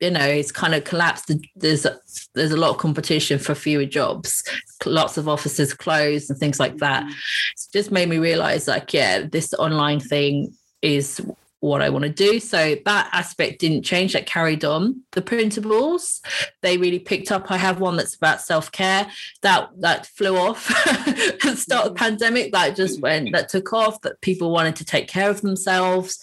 you 0.01 0.11
know 0.11 0.27
it's 0.27 0.53
kind 0.53 0.75
of 0.75 0.85
collapsed. 0.85 1.33
There's 1.57 1.87
there's 2.35 2.53
a 2.53 2.57
lot 2.57 2.71
of 2.71 2.79
competition 2.79 3.39
for 3.39 3.55
fewer 3.55 3.87
jobs. 3.87 4.45
Lots 4.85 5.17
of 5.17 5.29
offices 5.29 5.73
closed 5.75 6.31
and 6.31 6.39
things 6.39 6.61
like 6.61 6.77
that. 6.79 7.05
Mm-hmm. 7.05 7.15
It's 7.53 7.67
just 7.69 7.91
made 7.91 8.09
me 8.09 8.19
realize 8.19 8.69
like 8.69 8.93
yeah 8.93 9.23
this 9.23 9.55
online 9.55 10.01
thing 10.01 10.53
is 10.83 11.21
what 11.61 11.83
I 11.83 11.91
want 11.91 12.05
to 12.05 12.11
do. 12.11 12.41
So 12.41 12.77
that 12.85 13.11
aspect 13.13 13.61
didn't 13.61 13.83
change, 13.83 14.15
that 14.15 14.27
carried 14.27 14.65
on. 14.65 15.03
The 15.13 15.23
printables, 15.23 16.21
they 16.63 16.79
really 16.79 16.99
picked 16.99 17.31
up. 17.31 17.51
I 17.51 17.59
have 17.59 17.81
one 17.81 17.97
that's 17.97 18.15
about 18.15 18.41
self-care. 18.41 19.07
That 19.43 19.71
that 19.79 20.07
flew 20.07 20.37
off 20.37 20.71
at 20.87 21.41
the 21.41 21.57
start 21.57 21.87
of 21.87 21.93
the 21.93 21.99
pandemic. 21.99 22.53
That 22.53 22.77
just 22.77 23.01
went, 23.01 23.33
that 23.33 23.51
took 23.51 23.73
off, 23.73 24.01
that 24.03 24.21
people 24.23 24.51
wanted 24.51 24.77
to 24.77 24.85
take 24.85 25.09
care 25.09 25.31
of 25.31 25.43
themselves. 25.43 26.19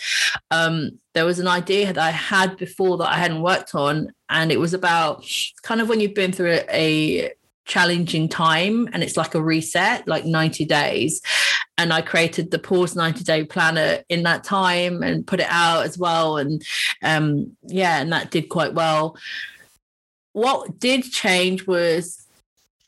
Um, 0.52 1.00
there 1.14 1.26
was 1.26 1.40
an 1.40 1.48
idea 1.48 1.88
that 1.88 1.98
I 1.98 2.12
had 2.12 2.58
before 2.58 2.98
that 2.98 3.10
I 3.10 3.16
hadn't 3.16 3.42
worked 3.42 3.74
on. 3.74 4.14
And 4.30 4.52
it 4.52 4.60
was 4.60 4.74
about 4.74 5.26
kind 5.64 5.82
of 5.82 5.90
when 5.90 6.00
you've 6.00 6.14
been 6.14 6.32
through 6.32 6.52
a, 6.52 6.66
a 6.70 7.32
challenging 7.68 8.28
time 8.30 8.90
and 8.94 9.04
it's 9.04 9.18
like 9.18 9.36
a 9.36 9.42
reset 9.42 10.08
like 10.08 10.26
90 10.26 10.66
days. 10.66 11.22
And 11.78 11.94
i 11.94 12.02
created 12.02 12.50
the 12.50 12.58
pause 12.58 12.96
90 12.96 13.24
day 13.24 13.44
planner 13.44 14.00
in 14.10 14.24
that 14.24 14.44
time 14.44 15.04
and 15.04 15.28
put 15.28 15.40
it 15.40 15.48
out 15.50 15.86
as 15.86 15.98
well. 15.98 16.38
And 16.38 16.64
um 17.04 17.56
yeah 17.64 18.00
and 18.00 18.12
that 18.12 18.32
did 18.32 18.50
quite 18.50 18.74
well. 18.74 19.18
What 20.34 20.80
did 20.80 21.04
change 21.04 21.68
was 21.68 22.26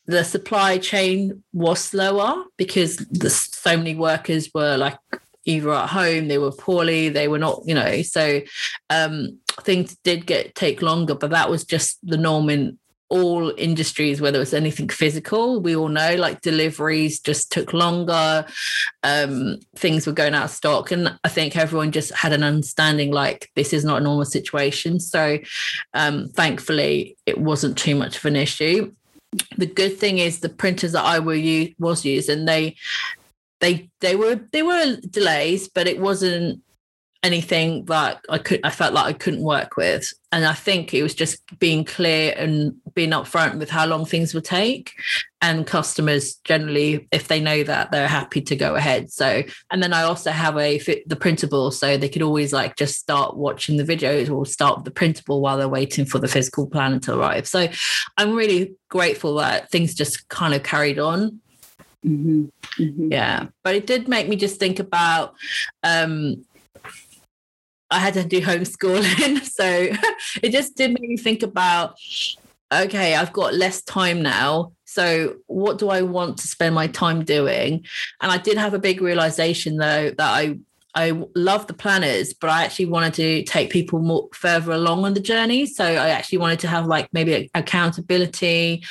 the 0.06 0.24
supply 0.24 0.80
chain 0.80 1.44
was 1.54 1.80
slower 1.80 2.44
because 2.58 2.98
the, 2.98 3.30
so 3.30 3.78
many 3.78 3.96
workers 3.96 4.50
were 4.56 4.76
like 4.76 4.98
either 5.46 5.72
at 5.72 5.90
home 5.90 6.28
they 6.28 6.38
were 6.38 6.52
poorly 6.52 7.10
they 7.10 7.28
were 7.28 7.40
not 7.40 7.62
you 7.66 7.76
know. 7.76 8.02
So 8.02 8.42
um 8.90 9.40
things 9.62 9.98
did 10.04 10.26
get 10.26 10.56
take 10.56 10.82
longer 10.82 11.14
but 11.14 11.32
that 11.32 11.50
was 11.50 11.66
just 11.66 12.00
the 12.02 12.18
norm 12.18 12.50
in 12.50 12.80
all 13.10 13.52
industries, 13.58 14.22
whether 14.22 14.42
it's 14.42 14.54
anything 14.54 14.88
physical, 14.88 15.60
we 15.60 15.76
all 15.76 15.90
know 15.90 16.16
like 16.16 16.42
deliveries 16.42 17.20
just 17.20 17.52
took 17.52 17.74
longer, 17.74 18.46
um, 19.04 19.60
things 19.76 20.06
were 20.06 20.14
going 20.14 20.36
out 20.36 20.46
of 20.46 20.52
stock. 20.52 20.92
And 20.92 21.18
I 21.24 21.30
think 21.30 21.58
everyone 21.58 21.92
just 21.92 22.14
had 22.14 22.34
an 22.34 22.44
understanding 22.44 23.12
like 23.12 23.50
this 23.56 23.74
is 23.74 23.84
not 23.84 24.02
a 24.02 24.04
normal 24.04 24.26
situation. 24.26 25.00
So 25.00 25.40
um, 25.94 26.30
thankfully, 26.30 27.18
it 27.26 27.40
wasn't 27.40 27.78
too 27.78 27.96
much 27.96 28.18
of 28.18 28.26
an 28.26 28.36
issue. 28.36 28.94
The 29.58 29.68
good 29.68 29.98
thing 29.98 30.20
is 30.20 30.40
the 30.40 30.50
printers 30.50 30.92
that 30.94 31.06
I 31.06 31.20
were 31.20 31.40
was 31.80 32.06
using, 32.06 32.46
they 32.46 32.76
they 33.60 33.90
they 34.00 34.16
were 34.16 34.40
they 34.52 34.64
were 34.64 34.98
delays, 35.10 35.68
but 35.68 35.88
it 35.88 36.00
wasn't 36.00 36.62
anything 37.22 37.86
that 37.86 38.22
I 38.30 38.38
could 38.38 38.62
I 38.64 38.70
felt 38.70 38.94
like 38.94 39.06
I 39.06 39.14
couldn't 39.14 39.44
work 39.44 39.76
with. 39.76 40.14
And 40.32 40.46
I 40.46 40.54
think 40.54 40.94
it 40.94 41.02
was 41.04 41.16
just 41.16 41.42
being 41.60 41.84
clear 41.84 42.34
and 42.38 42.76
being 42.94 43.10
upfront 43.10 43.58
with 43.58 43.70
how 43.70 43.86
long 43.86 44.06
things 44.06 44.34
would 44.34 44.46
take. 44.46 44.94
And 45.42 45.66
customers 45.66 46.36
generally, 46.44 47.08
if 47.12 47.28
they 47.28 47.42
know 47.42 47.64
that, 47.64 47.92
they're 47.92 48.08
happy 48.08 48.42
to 48.42 48.56
go 48.56 48.76
ahead. 48.76 49.12
So 49.12 49.44
and 49.72 49.84
then 49.84 49.92
I 49.92 50.04
also 50.04 50.32
have 50.32 50.58
a 50.58 50.78
the 51.06 51.16
printable, 51.16 51.72
so 51.72 51.98
they 51.98 52.10
could 52.10 52.22
always 52.22 52.54
like 52.54 52.76
just 52.78 52.98
start 53.00 53.36
watching 53.36 53.78
the 53.78 53.84
videos 53.84 54.32
or 54.32 54.46
start 54.46 54.86
the 54.86 54.92
printable 54.92 55.42
while 55.42 55.58
they're 55.58 55.68
waiting 55.68 56.06
for 56.06 56.20
the 56.20 56.28
physical 56.28 56.68
plan 56.68 57.00
to 57.02 57.18
arrive. 57.18 57.48
So 57.48 57.68
I'm 58.18 58.36
really 58.36 58.76
grateful 58.90 59.36
that 59.36 59.70
things 59.72 59.94
just 59.94 60.30
kind 60.30 60.54
of 60.54 60.64
carried 60.64 61.00
on. 61.00 61.42
Mm-hmm. 62.06 62.46
Mm-hmm. 62.82 63.12
Yeah, 63.12 63.48
but 63.64 63.76
it 63.76 63.86
did 63.86 64.08
make 64.08 64.30
me 64.30 64.38
just 64.38 64.58
think 64.58 64.80
about 64.80 65.34
um, 65.84 66.46
I 67.92 68.00
had 68.00 68.14
to 68.16 68.24
do 68.24 68.42
homeschooling. 68.42 69.46
So 69.60 69.66
it 70.44 70.52
just 70.52 70.76
did 70.78 70.92
make 70.92 71.10
me 71.10 71.18
think 71.18 71.44
about 71.44 71.98
okay, 72.72 73.16
I've 73.16 73.34
got 73.34 73.56
less 73.56 73.82
time 73.82 74.22
now. 74.22 74.74
So, 74.86 75.38
what 75.48 75.80
do 75.80 75.90
I 75.90 76.02
want 76.02 76.38
to 76.38 76.48
spend 76.48 76.76
my 76.76 76.88
time 76.88 77.26
doing? 77.26 77.86
And 78.22 78.32
I 78.32 78.38
did 78.38 78.58
have 78.58 78.74
a 78.74 78.80
big 78.80 79.02
realization 79.02 79.78
though 79.78 80.12
that 80.12 80.20
I 80.20 80.60
I 80.96 81.24
love 81.36 81.68
the 81.68 81.74
planners, 81.74 82.34
but 82.34 82.50
I 82.50 82.64
actually 82.64 82.88
wanted 82.88 83.14
to 83.16 83.44
take 83.44 83.70
people 83.70 84.00
more 84.00 84.28
further 84.34 84.72
along 84.72 85.06
on 85.06 85.14
the 85.14 85.20
journey. 85.20 85.66
So 85.66 85.86
I 85.86 86.10
actually 86.10 86.40
wanted 86.40 86.60
to 86.60 86.68
have 86.68 86.88
like 86.88 87.14
maybe 87.14 87.50
accountability, 87.54 88.84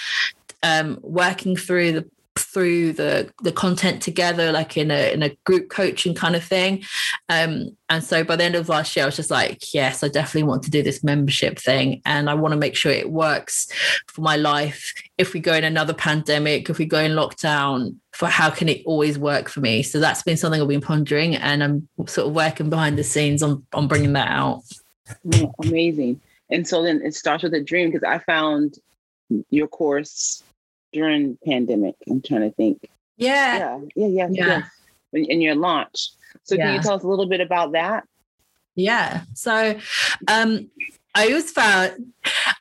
um, 0.62 0.98
working 1.02 1.56
through 1.56 1.92
the 1.92 2.10
through 2.38 2.92
the 2.92 3.30
the 3.42 3.52
content 3.52 4.02
together 4.02 4.52
like 4.52 4.76
in 4.76 4.90
a 4.90 5.12
in 5.12 5.22
a 5.22 5.30
group 5.44 5.68
coaching 5.68 6.14
kind 6.14 6.36
of 6.36 6.44
thing. 6.44 6.84
Um 7.28 7.76
and 7.88 8.02
so 8.02 8.24
by 8.24 8.36
the 8.36 8.44
end 8.44 8.54
of 8.54 8.68
last 8.68 8.94
year 8.94 9.04
i 9.04 9.06
was 9.06 9.16
just 9.16 9.30
like 9.30 9.74
yes 9.74 10.02
i 10.02 10.08
definitely 10.08 10.48
want 10.48 10.62
to 10.64 10.70
do 10.70 10.82
this 10.82 11.02
membership 11.04 11.58
thing. 11.58 12.02
And 12.04 12.30
i 12.30 12.34
want 12.34 12.52
to 12.52 12.58
make 12.58 12.76
sure 12.76 12.92
it 12.92 13.10
works 13.10 13.68
for 14.06 14.20
my 14.20 14.36
life. 14.36 14.92
If 15.18 15.34
we 15.34 15.40
go 15.40 15.54
in 15.54 15.64
another 15.64 15.94
pandemic 15.94 16.70
if 16.70 16.78
we 16.78 16.86
go 16.86 17.00
in 17.00 17.12
lockdown 17.12 17.96
for 18.12 18.26
how 18.26 18.50
can 18.50 18.68
it 18.68 18.82
always 18.84 19.18
work 19.18 19.48
for 19.48 19.60
me? 19.60 19.82
So 19.82 20.00
that's 20.00 20.22
been 20.22 20.36
something 20.36 20.60
i've 20.60 20.68
been 20.68 20.80
pondering 20.80 21.36
and 21.36 21.62
i'm 21.62 21.88
sort 22.06 22.28
of 22.28 22.34
working 22.34 22.70
behind 22.70 22.98
the 22.98 23.04
scenes 23.04 23.42
on 23.42 23.66
on 23.72 23.88
bringing 23.88 24.12
that 24.14 24.28
out. 24.28 24.62
Amazing. 25.64 26.20
And 26.50 26.66
so 26.66 26.82
then 26.82 27.02
it 27.04 27.14
starts 27.14 27.42
with 27.42 27.54
a 27.54 27.60
dream 27.60 27.90
because 27.90 28.04
i 28.04 28.18
found 28.18 28.78
your 29.50 29.68
course 29.68 30.42
during 30.92 31.38
pandemic. 31.44 31.94
I'm 32.08 32.22
trying 32.22 32.42
to 32.42 32.50
think. 32.50 32.88
Yeah. 33.16 33.80
Yeah. 33.94 34.06
Yeah. 34.06 34.28
Yeah. 34.30 34.62
yeah. 35.12 35.24
In 35.24 35.40
your 35.40 35.54
launch. 35.54 36.10
So 36.44 36.54
yeah. 36.54 36.66
can 36.66 36.74
you 36.76 36.82
tell 36.82 36.94
us 36.94 37.02
a 37.02 37.08
little 37.08 37.28
bit 37.28 37.40
about 37.40 37.72
that? 37.72 38.06
Yeah. 38.74 39.22
So 39.34 39.78
um 40.28 40.70
I 41.14 41.26
always 41.28 41.50
found 41.50 42.12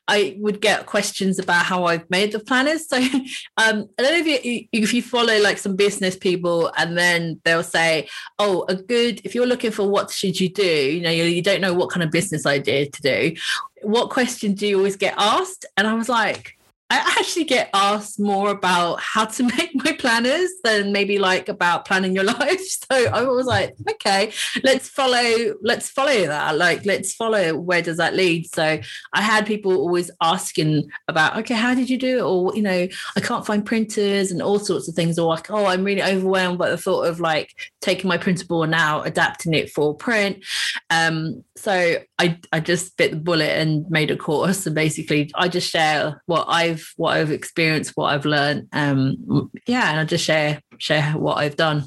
I 0.07 0.37
would 0.39 0.61
get 0.61 0.85
questions 0.85 1.37
about 1.37 1.65
how 1.65 1.83
I've 1.85 2.09
made 2.09 2.31
the 2.31 2.39
planners. 2.39 2.87
So 2.87 2.97
um, 2.97 3.09
I 3.57 3.67
don't 3.97 3.99
know 3.99 4.31
if 4.31 4.45
you 4.45 4.67
if 4.71 4.93
you 4.93 5.01
follow 5.01 5.37
like 5.39 5.57
some 5.57 5.75
business 5.75 6.15
people, 6.15 6.71
and 6.77 6.97
then 6.97 7.41
they'll 7.43 7.61
say, 7.61 8.07
"Oh, 8.39 8.65
a 8.69 8.75
good 8.75 9.21
if 9.23 9.35
you're 9.35 9.45
looking 9.45 9.71
for 9.71 9.87
what 9.87 10.09
should 10.09 10.39
you 10.39 10.49
do, 10.49 10.63
you 10.63 11.01
know, 11.01 11.11
you, 11.11 11.25
you 11.25 11.41
don't 11.41 11.61
know 11.61 11.73
what 11.73 11.89
kind 11.89 12.03
of 12.03 12.09
business 12.09 12.45
idea 12.45 12.89
to 12.89 13.01
do. 13.01 13.35
What 13.83 14.09
question 14.09 14.53
do 14.53 14.65
you 14.65 14.77
always 14.77 14.95
get 14.95 15.13
asked?" 15.17 15.65
And 15.75 15.85
I 15.85 15.93
was 15.93 16.09
like, 16.09 16.56
I 16.89 17.15
actually 17.19 17.43
get 17.43 17.69
asked 17.73 18.17
more 18.19 18.49
about 18.49 19.01
how 19.01 19.25
to 19.25 19.43
make 19.57 19.71
my 19.83 19.91
planners 19.93 20.49
than 20.63 20.91
maybe 20.91 21.19
like 21.19 21.49
about 21.49 21.85
planning 21.85 22.15
your 22.15 22.23
life. 22.39 22.61
So 22.61 22.95
I 23.07 23.23
was 23.23 23.45
like, 23.45 23.75
okay, 23.89 24.31
let's 24.63 24.87
follow, 24.87 25.55
let's 25.61 25.89
follow 25.89 26.27
that. 26.27 26.57
Like, 26.57 26.85
let's 26.85 27.13
follow 27.13 27.57
where 27.57 27.81
does 27.81 27.97
that 27.97 28.15
lead? 28.15 28.47
So 28.53 28.79
I 29.13 29.21
had 29.21 29.45
people 29.45 29.75
always 29.75 30.09
asking 30.21 30.89
about, 31.07 31.37
okay, 31.39 31.55
how 31.55 31.73
did 31.73 31.89
you 31.89 31.97
do 31.97 32.17
it? 32.19 32.21
Or, 32.21 32.55
you 32.55 32.61
know, 32.61 32.87
I 33.15 33.19
can't 33.19 33.45
find 33.45 33.65
printers 33.65 34.31
and 34.31 34.41
all 34.41 34.59
sorts 34.59 34.87
of 34.87 34.95
things. 34.95 35.19
Or 35.19 35.27
like, 35.27 35.51
oh, 35.51 35.65
I'm 35.65 35.83
really 35.83 36.03
overwhelmed 36.03 36.57
by 36.57 36.69
the 36.69 36.77
thought 36.77 37.03
of 37.03 37.19
like 37.19 37.53
taking 37.81 38.07
my 38.07 38.17
printable 38.17 38.63
and 38.63 38.71
now 38.71 39.01
adapting 39.01 39.53
it 39.53 39.69
for 39.69 39.95
print. 39.95 40.43
Um, 40.89 41.43
so 41.55 41.95
I 42.19 42.39
I 42.51 42.59
just 42.59 42.97
bit 42.97 43.11
the 43.11 43.17
bullet 43.17 43.51
and 43.57 43.89
made 43.89 44.11
a 44.11 44.17
course. 44.17 44.65
And 44.65 44.75
basically 44.75 45.31
I 45.35 45.47
just 45.47 45.69
share 45.69 46.21
what 46.25 46.45
I've 46.47 46.93
what 46.97 47.17
I've 47.17 47.31
experienced, 47.31 47.93
what 47.95 48.13
I've 48.13 48.25
learned. 48.25 48.67
Um, 48.73 49.51
yeah, 49.67 49.91
and 49.91 49.99
I 49.99 50.05
just 50.05 50.23
share 50.23 50.61
share 50.77 51.11
what 51.13 51.37
I've 51.37 51.55
done. 51.55 51.85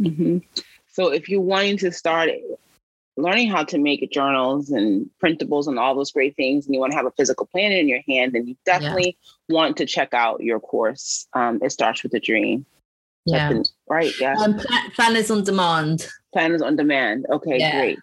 Mm-hmm. 0.00 0.38
So 0.92 1.12
if 1.12 1.28
you're 1.28 1.40
wanting 1.40 1.76
to 1.78 1.92
start 1.92 2.30
learning 3.16 3.50
how 3.50 3.64
to 3.64 3.78
make 3.78 4.08
journals 4.12 4.70
and 4.70 5.10
printables 5.22 5.66
and 5.66 5.78
all 5.78 5.94
those 5.94 6.12
great 6.12 6.36
things, 6.36 6.66
and 6.66 6.74
you 6.74 6.80
want 6.80 6.92
to 6.92 6.96
have 6.96 7.06
a 7.06 7.10
physical 7.12 7.46
planner 7.46 7.76
in 7.76 7.88
your 7.88 8.00
hand, 8.08 8.32
then 8.32 8.46
you 8.46 8.56
definitely 8.64 9.16
yeah. 9.48 9.54
want 9.54 9.76
to 9.76 9.86
check 9.86 10.14
out 10.14 10.42
your 10.42 10.60
course. 10.60 11.26
Um, 11.32 11.60
it 11.62 11.70
starts 11.70 12.02
with 12.02 12.14
a 12.14 12.20
dream. 12.20 12.64
Yeah. 13.30 13.48
Been, 13.48 13.64
right. 13.88 14.12
Yeah. 14.20 14.34
Um, 14.34 14.60
planners 14.94 15.30
on 15.30 15.44
demand. 15.44 16.08
Planners 16.32 16.62
on 16.62 16.76
demand. 16.76 17.26
Okay. 17.30 17.58
Yeah. 17.58 17.80
Great. 17.80 17.98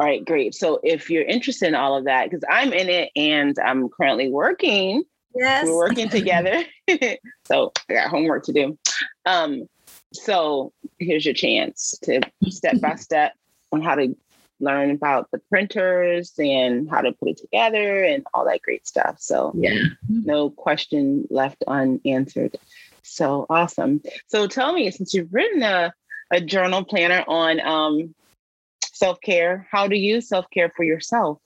All 0.00 0.06
right, 0.06 0.24
great. 0.24 0.54
So 0.54 0.80
if 0.82 1.10
you're 1.10 1.24
interested 1.24 1.68
in 1.68 1.74
all 1.74 1.96
of 1.96 2.04
that, 2.04 2.30
because 2.30 2.44
I'm 2.50 2.72
in 2.72 2.88
it 2.88 3.10
and 3.14 3.58
I'm 3.58 3.88
currently 3.88 4.30
working 4.30 5.04
Yes. 5.36 5.66
We're 5.66 5.76
working 5.76 6.08
together. 6.08 6.64
so 7.44 7.72
I 7.88 7.94
got 7.94 8.08
homework 8.08 8.44
to 8.44 8.52
do. 8.52 8.78
Um, 9.26 9.68
so 10.12 10.72
here's 10.98 11.24
your 11.24 11.34
chance 11.34 11.94
to 12.04 12.20
step 12.48 12.80
by 12.80 12.94
step 12.94 13.34
on 13.72 13.82
how 13.82 13.96
to 13.96 14.16
learn 14.60 14.90
about 14.90 15.30
the 15.30 15.38
printers 15.50 16.32
and 16.38 16.88
how 16.88 17.02
to 17.02 17.12
put 17.12 17.28
it 17.28 17.36
together 17.36 18.02
and 18.02 18.24
all 18.32 18.46
that 18.46 18.62
great 18.62 18.86
stuff. 18.86 19.16
So 19.18 19.52
yeah, 19.54 19.74
no 20.08 20.48
question 20.50 21.26
left 21.28 21.62
unanswered. 21.66 22.56
So 23.06 23.46
awesome. 23.48 24.02
So 24.26 24.46
tell 24.46 24.72
me, 24.72 24.90
since 24.90 25.14
you've 25.14 25.32
written 25.32 25.62
a, 25.62 25.94
a 26.30 26.40
journal 26.40 26.84
planner 26.84 27.24
on 27.26 27.60
um, 27.60 28.14
self-care, 28.92 29.66
how 29.70 29.86
do 29.86 29.96
you 29.96 30.20
self-care 30.20 30.72
for 30.76 30.84
yourself? 30.84 31.38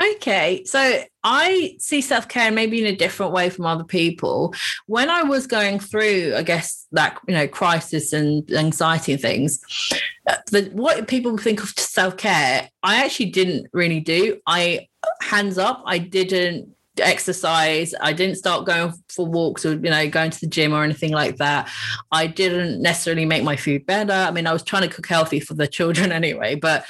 Okay, 0.00 0.64
so 0.64 1.02
I 1.24 1.76
see 1.78 2.00
self 2.00 2.28
care 2.28 2.52
maybe 2.52 2.80
in 2.80 2.86
a 2.86 2.96
different 2.96 3.32
way 3.32 3.50
from 3.50 3.66
other 3.66 3.82
people. 3.84 4.54
When 4.86 5.10
I 5.10 5.24
was 5.24 5.46
going 5.46 5.80
through, 5.80 6.34
I 6.36 6.42
guess 6.42 6.86
that 6.92 7.18
you 7.26 7.34
know 7.34 7.48
crisis 7.48 8.12
and 8.12 8.48
anxiety 8.52 9.14
and 9.14 9.22
things, 9.22 9.60
uh, 10.28 10.36
the, 10.52 10.70
what 10.72 11.08
people 11.08 11.36
think 11.36 11.62
of 11.62 11.70
self 11.70 12.16
care, 12.16 12.70
I 12.84 13.04
actually 13.04 13.30
didn't 13.30 13.66
really 13.72 14.00
do. 14.00 14.38
I 14.46 14.86
hands 15.20 15.58
up, 15.58 15.82
I 15.84 15.98
didn't 15.98 16.75
exercise. 16.98 17.94
I 18.00 18.12
didn't 18.12 18.36
start 18.36 18.66
going 18.66 18.92
for 19.08 19.26
walks 19.26 19.64
or 19.64 19.74
you 19.74 19.90
know 19.90 20.08
going 20.08 20.30
to 20.30 20.40
the 20.40 20.46
gym 20.46 20.72
or 20.72 20.82
anything 20.82 21.12
like 21.12 21.36
that. 21.36 21.68
I 22.12 22.26
didn't 22.26 22.80
necessarily 22.80 23.24
make 23.24 23.42
my 23.42 23.56
food 23.56 23.86
better. 23.86 24.12
I 24.12 24.30
mean 24.30 24.46
i 24.46 24.52
was 24.52 24.62
trying 24.62 24.88
to 24.88 24.94
cook 24.94 25.06
healthy 25.06 25.40
for 25.40 25.54
the 25.54 25.66
children 25.78 26.12
anyway 26.12 26.54
but 26.54 26.86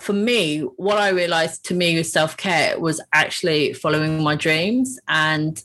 for 0.00 0.12
me, 0.12 0.60
what 0.60 0.98
I 0.98 1.08
realized 1.08 1.64
to 1.66 1.74
me 1.74 1.96
with 1.96 2.06
self 2.06 2.36
care 2.36 2.78
was 2.78 3.00
actually 3.12 3.72
following 3.72 4.22
my 4.22 4.36
dreams 4.36 4.98
and 5.08 5.62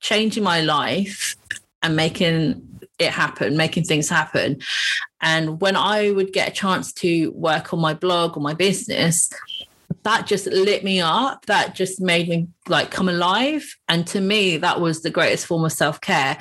changing 0.00 0.42
my 0.42 0.60
life 0.60 1.36
and 1.82 1.94
making 1.96 2.68
it 2.98 3.10
happen, 3.10 3.56
making 3.56 3.84
things 3.84 4.08
happen. 4.08 4.60
And 5.20 5.60
when 5.60 5.76
I 5.76 6.10
would 6.10 6.32
get 6.32 6.48
a 6.48 6.52
chance 6.52 6.92
to 6.94 7.30
work 7.32 7.72
on 7.72 7.80
my 7.80 7.94
blog 7.94 8.36
or 8.36 8.40
my 8.40 8.54
business, 8.54 9.30
that 10.04 10.26
just 10.26 10.46
lit 10.46 10.84
me 10.84 11.00
up. 11.00 11.46
That 11.46 11.74
just 11.74 12.00
made 12.00 12.28
me 12.28 12.48
like 12.68 12.90
come 12.90 13.08
alive. 13.08 13.76
And 13.88 14.06
to 14.08 14.20
me, 14.20 14.56
that 14.58 14.80
was 14.80 15.02
the 15.02 15.10
greatest 15.10 15.46
form 15.46 15.64
of 15.64 15.72
self 15.72 16.00
care. 16.00 16.38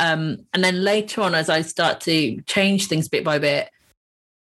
Um, 0.00 0.46
and 0.52 0.64
then 0.64 0.82
later 0.82 1.20
on, 1.20 1.34
as 1.34 1.48
I 1.48 1.62
start 1.62 2.00
to 2.02 2.40
change 2.42 2.88
things 2.88 3.08
bit 3.08 3.24
by 3.24 3.38
bit, 3.38 3.70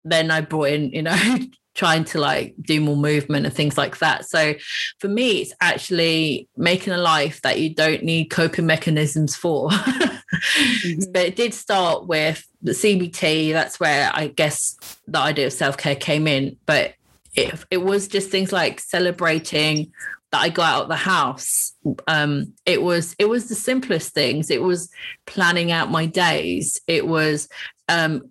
then 0.05 0.31
I 0.31 0.41
brought 0.41 0.69
in, 0.69 0.91
you 0.91 1.03
know, 1.03 1.19
trying 1.75 2.05
to 2.05 2.19
like 2.19 2.55
do 2.61 2.81
more 2.81 2.97
movement 2.97 3.47
and 3.47 3.55
things 3.55 3.79
like 3.79 3.99
that. 3.99 4.29
So 4.29 4.55
for 4.99 5.09
me, 5.09 5.43
it's 5.43 5.55
actually 5.61 6.49
making 6.57 6.93
a 6.93 6.99
life 6.99 7.41
that 7.43 7.61
you 7.61 7.75
don't 7.75 8.03
need 8.03 8.27
coping 8.27 8.67
mechanisms 8.67 9.37
for. 9.37 9.71
mm-hmm. 9.71 11.13
But 11.13 11.27
it 11.27 11.37
did 11.37 11.55
start 11.55 12.07
with 12.07 12.47
the 12.63 12.73
CBT. 12.73 13.53
That's 13.53 13.79
where 13.79 14.11
I 14.13 14.29
guess 14.29 14.77
the 15.07 15.19
idea 15.19 15.47
of 15.47 15.53
self 15.53 15.77
care 15.77 15.97
came 15.97 16.27
in. 16.27 16.57
But 16.67 16.95
it, 17.39 17.65
it 17.71 17.79
was 17.79 18.09
just 18.09 18.31
things 18.31 18.53
like 18.53 18.81
celebrating 18.81 19.93
that 20.33 20.43
I 20.43 20.49
got 20.49 20.75
out 20.75 20.83
of 20.83 20.89
the 20.89 20.97
house. 20.97 21.73
Um, 22.07 22.53
it 22.67 22.83
was 22.83 23.15
it 23.19 23.27
was 23.27 23.49
the 23.49 23.55
simplest 23.55 24.13
things. 24.13 24.51
It 24.51 24.63
was 24.63 24.91
planning 25.27 25.73
out 25.73 25.91
my 25.91 26.07
days. 26.07 26.81
It 26.87 27.07
was 27.07 27.49
um, 27.89 28.31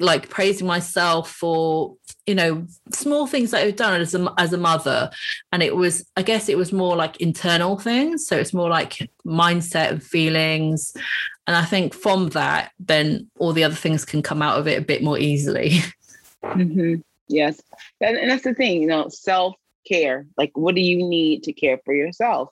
like 0.00 0.28
praising 0.28 0.66
myself 0.66 1.30
for 1.30 1.96
you 2.26 2.34
know 2.34 2.66
small 2.92 3.26
things 3.26 3.50
that 3.50 3.62
I've 3.62 3.76
done 3.76 4.00
as 4.00 4.14
a 4.14 4.32
as 4.38 4.52
a 4.52 4.58
mother, 4.58 5.10
and 5.52 5.62
it 5.62 5.76
was 5.76 6.08
I 6.16 6.22
guess 6.22 6.48
it 6.48 6.56
was 6.56 6.72
more 6.72 6.96
like 6.96 7.20
internal 7.20 7.78
things. 7.78 8.26
So 8.26 8.36
it's 8.36 8.54
more 8.54 8.70
like 8.70 9.10
mindset 9.24 9.90
and 9.90 10.02
feelings, 10.02 10.94
and 11.46 11.54
I 11.54 11.64
think 11.64 11.94
from 11.94 12.30
that, 12.30 12.72
then 12.80 13.30
all 13.38 13.52
the 13.52 13.64
other 13.64 13.74
things 13.74 14.04
can 14.04 14.22
come 14.22 14.42
out 14.42 14.58
of 14.58 14.66
it 14.66 14.78
a 14.78 14.84
bit 14.84 15.02
more 15.02 15.18
easily. 15.18 15.80
Mm-hmm. 16.40 17.00
Yes, 17.28 17.60
and, 18.00 18.16
and 18.16 18.30
that's 18.30 18.44
the 18.44 18.54
thing, 18.54 18.80
you 18.80 18.88
know, 18.88 19.08
self 19.08 19.54
care. 19.86 20.26
Like, 20.36 20.52
what 20.54 20.74
do 20.74 20.80
you 20.80 20.98
need 20.98 21.44
to 21.44 21.52
care 21.52 21.78
for 21.84 21.94
yourself? 21.94 22.50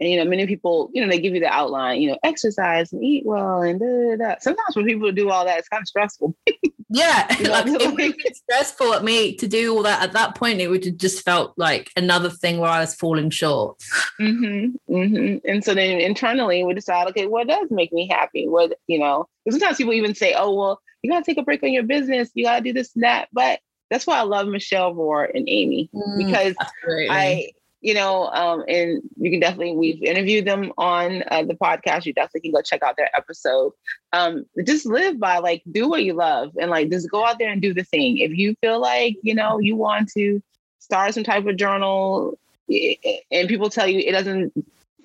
And 0.00 0.10
you 0.10 0.16
know, 0.16 0.28
many 0.28 0.46
people, 0.46 0.90
you 0.92 1.02
know, 1.02 1.10
they 1.10 1.20
give 1.20 1.34
you 1.34 1.40
the 1.40 1.52
outline, 1.52 2.00
you 2.00 2.10
know, 2.10 2.18
exercise 2.22 2.92
and 2.92 3.02
eat 3.04 3.24
well 3.26 3.62
and 3.62 3.80
da, 3.80 3.86
da, 3.86 4.16
da. 4.16 4.34
sometimes 4.40 4.76
when 4.76 4.86
people 4.86 5.10
do 5.12 5.30
all 5.30 5.44
that, 5.44 5.58
it's 5.58 5.68
kind 5.68 5.82
of 5.82 5.88
stressful. 5.88 6.36
yeah. 6.88 7.26
like, 7.40 7.66
it 7.66 7.86
would 7.86 7.96
be 7.96 8.14
stressful 8.32 8.94
at 8.94 9.04
me 9.04 9.34
to 9.36 9.48
do 9.48 9.74
all 9.74 9.82
that 9.82 10.02
at 10.02 10.12
that 10.12 10.34
point. 10.34 10.60
It 10.60 10.68
would 10.68 10.84
have 10.84 10.96
just 10.96 11.24
felt 11.24 11.54
like 11.56 11.90
another 11.96 12.30
thing 12.30 12.58
where 12.58 12.70
I 12.70 12.80
was 12.80 12.94
falling 12.94 13.30
short. 13.30 13.78
Mm-hmm, 14.20 14.94
mm-hmm. 14.94 15.48
And 15.48 15.64
so 15.64 15.74
then 15.74 16.00
internally 16.00 16.62
we 16.64 16.74
decide, 16.74 17.08
okay, 17.08 17.26
what 17.26 17.48
does 17.48 17.68
make 17.70 17.92
me 17.92 18.08
happy? 18.08 18.46
What, 18.46 18.78
you 18.86 18.98
know, 18.98 19.26
sometimes 19.50 19.78
people 19.78 19.94
even 19.94 20.14
say, 20.14 20.34
oh, 20.36 20.54
well, 20.54 20.80
you 21.02 21.10
gotta 21.10 21.24
take 21.24 21.38
a 21.38 21.42
break 21.42 21.62
on 21.62 21.72
your 21.72 21.84
business, 21.84 22.30
you 22.34 22.44
gotta 22.44 22.62
do 22.62 22.72
this 22.72 22.94
and 22.94 23.04
that. 23.04 23.28
But 23.32 23.60
that's 23.90 24.06
why 24.06 24.18
I 24.18 24.22
love 24.22 24.48
Michelle 24.48 24.94
Rohr 24.94 25.28
and 25.34 25.48
Amy 25.48 25.90
mm, 25.94 26.26
because 26.26 26.54
I 26.88 27.50
you 27.80 27.94
know, 27.94 28.26
um, 28.28 28.64
and 28.66 29.02
you 29.16 29.30
can 29.30 29.40
definitely, 29.40 29.76
we've 29.76 30.02
interviewed 30.02 30.44
them 30.44 30.72
on 30.78 31.22
uh, 31.30 31.44
the 31.44 31.54
podcast. 31.54 32.06
You 32.06 32.12
definitely 32.12 32.40
can 32.40 32.52
go 32.52 32.62
check 32.62 32.82
out 32.82 32.96
their 32.96 33.10
episode. 33.16 33.72
Um, 34.12 34.46
just 34.64 34.84
live 34.84 35.20
by 35.20 35.38
like, 35.38 35.62
do 35.70 35.88
what 35.88 36.02
you 36.02 36.14
love 36.14 36.56
and 36.60 36.70
like, 36.70 36.90
just 36.90 37.10
go 37.10 37.24
out 37.24 37.38
there 37.38 37.50
and 37.50 37.62
do 37.62 37.72
the 37.72 37.84
thing. 37.84 38.18
If 38.18 38.32
you 38.32 38.56
feel 38.60 38.80
like, 38.80 39.16
you 39.22 39.34
know, 39.34 39.60
you 39.60 39.76
want 39.76 40.10
to 40.14 40.42
start 40.80 41.14
some 41.14 41.24
type 41.24 41.46
of 41.46 41.56
journal 41.56 42.38
and 42.68 43.48
people 43.48 43.70
tell 43.70 43.86
you 43.86 44.00
it 44.00 44.12
doesn't 44.12 44.52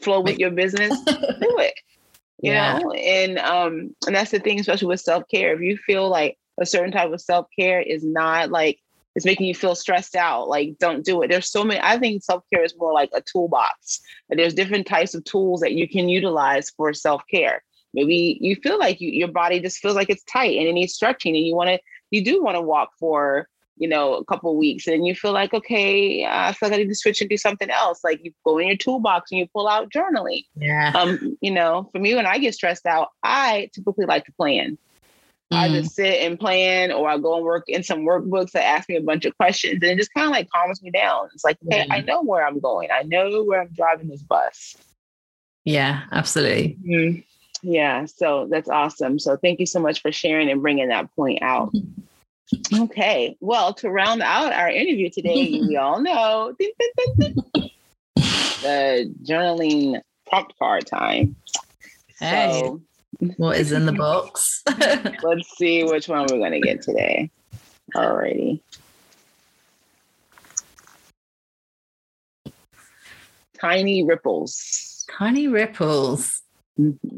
flow 0.02 0.22
with 0.22 0.40
your 0.40 0.52
business, 0.52 1.00
do 1.06 1.58
it. 1.60 1.76
You 2.42 2.52
yeah. 2.52 2.80
know, 2.80 2.92
and 2.92 3.38
um, 3.40 3.96
and 4.06 4.16
that's 4.16 4.32
the 4.32 4.40
thing, 4.40 4.60
especially 4.60 4.88
with 4.88 5.00
self 5.00 5.24
care. 5.30 5.54
If 5.54 5.62
you 5.62 5.78
feel 5.78 6.10
like 6.10 6.38
a 6.60 6.66
certain 6.66 6.92
type 6.92 7.12
of 7.12 7.22
self 7.22 7.48
care 7.58 7.82
is 7.82 8.04
not 8.04 8.50
like 8.50 8.80
it's 9.16 9.26
making 9.26 9.46
you 9.46 9.54
feel 9.54 9.76
stressed 9.76 10.16
out, 10.16 10.48
like 10.48 10.78
don't 10.80 11.06
do 11.06 11.22
it. 11.22 11.30
There's 11.30 11.52
so 11.52 11.64
many. 11.64 11.80
I 11.82 12.00
think 12.00 12.24
self 12.24 12.44
care 12.52 12.64
is 12.64 12.76
more 12.78 12.94
like 12.94 13.10
a 13.14 13.22
toolbox. 13.22 14.02
There's 14.30 14.54
different 14.54 14.88
types 14.88 15.14
of 15.14 15.24
tools 15.24 15.62
that 15.62 15.74
you 15.74 15.88
can 15.88 16.10
utilize 16.10 16.70
for 16.72 16.94
self 16.94 17.22
care. 17.30 17.64
Maybe 17.94 18.40
you 18.42 18.56
feel 18.56 18.80
like 18.80 19.00
you, 19.00 19.12
your 19.12 19.28
body 19.28 19.60
just 19.60 19.78
feels 19.78 19.96
like 19.96 20.10
it's 20.10 20.24
tight 20.24 20.58
and 20.58 20.68
it 20.68 20.74
needs 20.74 20.94
stretching, 20.94 21.36
and 21.36 21.46
you 21.46 21.56
want 21.56 21.70
to, 21.70 21.80
you 22.10 22.24
do 22.24 22.44
want 22.44 22.56
to 22.56 22.62
walk 22.62 22.90
for 23.00 23.48
you 23.78 23.88
know, 23.88 24.14
a 24.16 24.26
couple 24.26 24.56
weeks 24.56 24.88
and 24.88 25.06
you 25.06 25.16
feel 25.16 25.32
like, 25.32 25.54
okay, 25.54 26.26
I 26.26 26.54
feel 26.54 26.70
like 26.70 26.76
I 26.76 26.84
need 26.84 26.90
to 26.90 26.96
switch 26.96 27.22
and 27.22 27.30
do 27.30 27.38
something 27.38 27.70
else. 27.70 28.04
Like 28.04 28.24
you 28.24 28.32
go 28.46 28.58
in 28.60 28.68
your 28.68 28.78
toolbox 28.78 29.32
and 29.32 29.40
you 29.40 29.48
pull 29.48 29.68
out 29.68 29.92
journaling. 29.92 30.46
Yeah. 30.56 30.94
Um, 30.96 31.38
you 31.42 31.52
know, 31.52 31.90
for 31.92 32.00
me, 32.00 32.16
when 32.16 32.26
I 32.26 32.38
get 32.38 32.54
stressed 32.54 32.86
out, 32.86 33.10
I 33.24 33.70
typically 33.74 34.06
like 34.06 34.26
to 34.26 34.32
plan. 34.34 34.78
Mm. 35.54 35.58
I 35.58 35.70
just 35.70 35.96
sit 35.96 36.22
and 36.22 36.40
plan, 36.40 36.92
or 36.92 37.10
I 37.10 37.18
go 37.18 37.36
and 37.36 37.46
work 37.46 37.66
in 37.68 37.84
some 37.84 38.02
workbooks 38.02 38.52
that 38.52 38.66
ask 38.66 38.90
me 38.90 38.96
a 38.96 39.02
bunch 39.02 39.26
of 39.26 39.36
questions, 39.38 39.80
and 39.82 39.92
it 39.92 39.98
just 39.98 40.14
kind 40.14 40.26
of 40.26 40.32
like 40.32 40.50
calms 40.50 40.82
me 40.82 40.92
down. 40.92 41.30
It's 41.34 41.44
like, 41.44 41.58
hey, 41.70 41.88
I 41.90 42.02
know 42.02 42.22
where 42.22 42.46
I'm 42.46 42.60
going. 42.60 42.90
I 42.92 43.04
know 43.04 43.44
where 43.44 43.62
I'm 43.62 43.70
driving 43.70 44.10
this 44.10 44.24
bus. 44.24 44.76
Yeah, 45.66 46.04
absolutely. 46.12 46.78
Mm. 46.86 47.24
Yeah, 47.62 48.06
so 48.06 48.48
that's 48.50 48.68
awesome. 48.68 49.20
So 49.20 49.38
thank 49.38 49.60
you 49.60 49.66
so 49.66 49.80
much 49.80 50.02
for 50.02 50.12
sharing 50.12 50.50
and 50.50 50.62
bringing 50.62 50.90
that 50.90 51.14
point 51.16 51.42
out. 51.42 51.74
Okay. 52.74 53.38
Well, 53.40 53.74
to 53.76 53.90
round 53.90 54.22
out 54.22 54.52
our 54.52 54.70
interview 54.70 55.10
today, 55.10 55.62
we 55.68 55.78
all 55.78 56.02
know 56.02 56.54
the 58.16 59.14
journaling 59.24 60.02
prompt 60.28 60.58
card 60.60 60.86
time. 60.86 61.36
Hey, 62.20 62.62
so, 62.64 62.82
what 63.38 63.58
is 63.58 63.72
in 63.72 63.86
the 63.86 63.94
box? 63.94 64.64
let's 65.24 65.58
see 65.58 65.84
which 65.84 66.08
one 66.08 66.28
we're 66.30 66.38
going 66.38 66.52
to 66.52 66.60
get 66.60 66.82
today. 66.82 67.30
Alrighty. 67.96 68.62
Tiny 73.60 74.04
ripples. 74.04 75.06
Tiny 75.18 75.48
ripples. 75.48 76.42
Mm-hmm. 76.80 77.18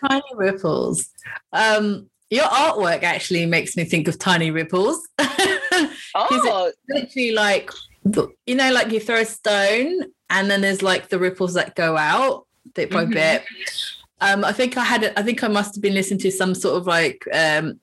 tiny 0.06 0.22
ripples. 0.34 1.10
Um, 1.52 2.08
your 2.30 2.44
artwork 2.44 3.02
actually 3.02 3.44
makes 3.46 3.76
me 3.76 3.84
think 3.84 4.08
of 4.08 4.18
tiny 4.18 4.50
ripples. 4.50 5.06
oh, 6.14 6.72
literally 6.88 7.32
like 7.32 7.70
you 8.04 8.54
know, 8.54 8.72
like 8.72 8.92
you 8.92 9.00
throw 9.00 9.20
a 9.20 9.24
stone 9.24 10.04
and 10.30 10.50
then 10.50 10.60
there's 10.60 10.82
like 10.82 11.08
the 11.08 11.18
ripples 11.18 11.54
that 11.54 11.74
go 11.74 11.96
out 11.96 12.46
bit 12.74 12.90
by 12.90 13.04
mm-hmm. 13.04 13.12
bit. 13.12 13.44
Um, 14.20 14.44
I 14.44 14.52
think 14.52 14.76
I 14.76 14.84
had, 14.84 15.12
I 15.16 15.22
think 15.22 15.42
I 15.42 15.48
must 15.48 15.74
have 15.74 15.82
been 15.82 15.94
listening 15.94 16.20
to 16.20 16.30
some 16.30 16.54
sort 16.54 16.76
of 16.76 16.86
like 16.86 17.26
um, 17.32 17.80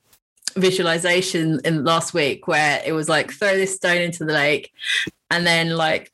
visualization 0.55 1.59
in 1.65 1.83
last 1.83 2.13
week 2.13 2.47
where 2.47 2.81
it 2.85 2.91
was 2.93 3.09
like 3.09 3.31
throw 3.31 3.55
this 3.55 3.75
stone 3.75 4.01
into 4.01 4.23
the 4.23 4.33
lake 4.33 4.71
and 5.29 5.45
then 5.45 5.71
like 5.71 6.11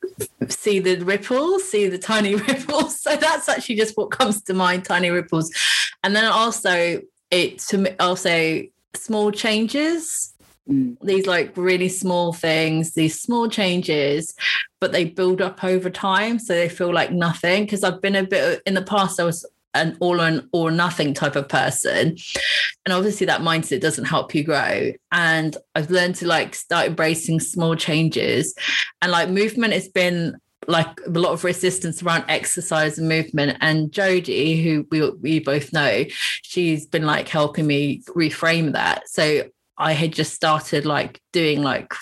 see 0.48 0.80
the 0.80 0.96
ripples, 0.96 1.68
see 1.68 1.88
the 1.88 1.98
tiny 1.98 2.34
ripples. 2.48 3.00
So 3.00 3.16
that's 3.16 3.48
actually 3.48 3.76
just 3.76 3.96
what 3.96 4.10
comes 4.10 4.42
to 4.42 4.54
mind, 4.54 4.84
tiny 4.84 5.10
ripples. 5.10 5.52
And 6.02 6.14
then 6.14 6.24
also 6.24 7.00
it 7.30 7.58
to 7.60 7.94
also 8.02 8.62
small 8.94 9.30
changes. 9.30 10.33
Mm. 10.68 10.96
These 11.02 11.26
like 11.26 11.56
really 11.56 11.88
small 11.88 12.32
things, 12.32 12.94
these 12.94 13.20
small 13.20 13.48
changes, 13.48 14.34
but 14.80 14.92
they 14.92 15.04
build 15.04 15.42
up 15.42 15.62
over 15.62 15.90
time. 15.90 16.38
So 16.38 16.54
they 16.54 16.68
feel 16.68 16.92
like 16.92 17.12
nothing. 17.12 17.64
Because 17.64 17.84
I've 17.84 18.00
been 18.00 18.16
a 18.16 18.24
bit 18.24 18.62
in 18.66 18.74
the 18.74 18.82
past, 18.82 19.20
I 19.20 19.24
was 19.24 19.46
an 19.74 19.96
all 20.00 20.20
on 20.20 20.48
or 20.52 20.70
nothing 20.70 21.12
type 21.12 21.36
of 21.36 21.48
person. 21.48 22.16
And 22.86 22.92
obviously 22.92 23.26
that 23.26 23.40
mindset 23.40 23.80
doesn't 23.80 24.04
help 24.04 24.34
you 24.34 24.44
grow. 24.44 24.92
And 25.12 25.56
I've 25.74 25.90
learned 25.90 26.14
to 26.16 26.26
like 26.26 26.54
start 26.54 26.86
embracing 26.86 27.40
small 27.40 27.74
changes. 27.74 28.54
And 29.02 29.12
like 29.12 29.28
movement 29.28 29.72
has 29.72 29.88
been 29.88 30.36
like 30.66 30.88
a 31.06 31.10
lot 31.10 31.32
of 31.32 31.44
resistance 31.44 32.02
around 32.02 32.24
exercise 32.28 32.98
and 32.98 33.08
movement. 33.08 33.58
And 33.60 33.92
Jody, 33.92 34.62
who 34.62 34.86
we 34.90 35.10
we 35.10 35.38
both 35.40 35.72
know, 35.72 36.04
she's 36.42 36.86
been 36.86 37.04
like 37.04 37.28
helping 37.28 37.66
me 37.66 38.00
reframe 38.14 38.72
that. 38.72 39.08
So 39.08 39.42
I 39.78 39.92
had 39.92 40.12
just 40.12 40.34
started 40.34 40.86
like 40.86 41.20
doing 41.32 41.62
like 41.62 41.92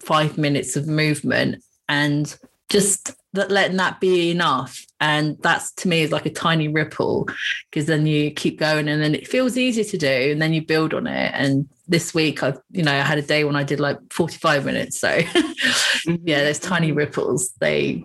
five 0.00 0.38
minutes 0.38 0.76
of 0.76 0.86
movement 0.86 1.62
and 1.88 2.36
just 2.68 3.14
that 3.32 3.50
letting 3.50 3.76
that 3.76 4.00
be 4.00 4.30
enough. 4.30 4.84
And 5.00 5.36
that's 5.40 5.72
to 5.74 5.88
me 5.88 6.02
is 6.02 6.12
like 6.12 6.26
a 6.26 6.30
tiny 6.30 6.68
ripple 6.68 7.28
because 7.70 7.86
then 7.86 8.06
you 8.06 8.30
keep 8.30 8.58
going 8.58 8.88
and 8.88 9.02
then 9.02 9.14
it 9.14 9.28
feels 9.28 9.56
easier 9.56 9.84
to 9.84 9.98
do 9.98 10.32
and 10.32 10.42
then 10.42 10.52
you 10.52 10.64
build 10.64 10.94
on 10.94 11.06
it. 11.06 11.32
And 11.34 11.68
this 11.88 12.14
week 12.14 12.42
i 12.44 12.54
you 12.70 12.84
know 12.84 12.92
i 12.92 13.00
had 13.00 13.18
a 13.18 13.22
day 13.22 13.42
when 13.42 13.56
i 13.56 13.64
did 13.64 13.80
like 13.80 13.98
45 14.12 14.64
minutes. 14.64 15.00
So 15.00 15.08
mm-hmm. 15.08 16.14
yeah 16.24 16.44
those 16.44 16.58
tiny 16.58 16.92
ripples 16.92 17.52
they 17.60 18.04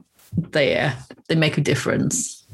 they 0.52 0.92
they 1.28 1.36
make 1.36 1.58
a 1.58 1.62
difference. 1.62 2.46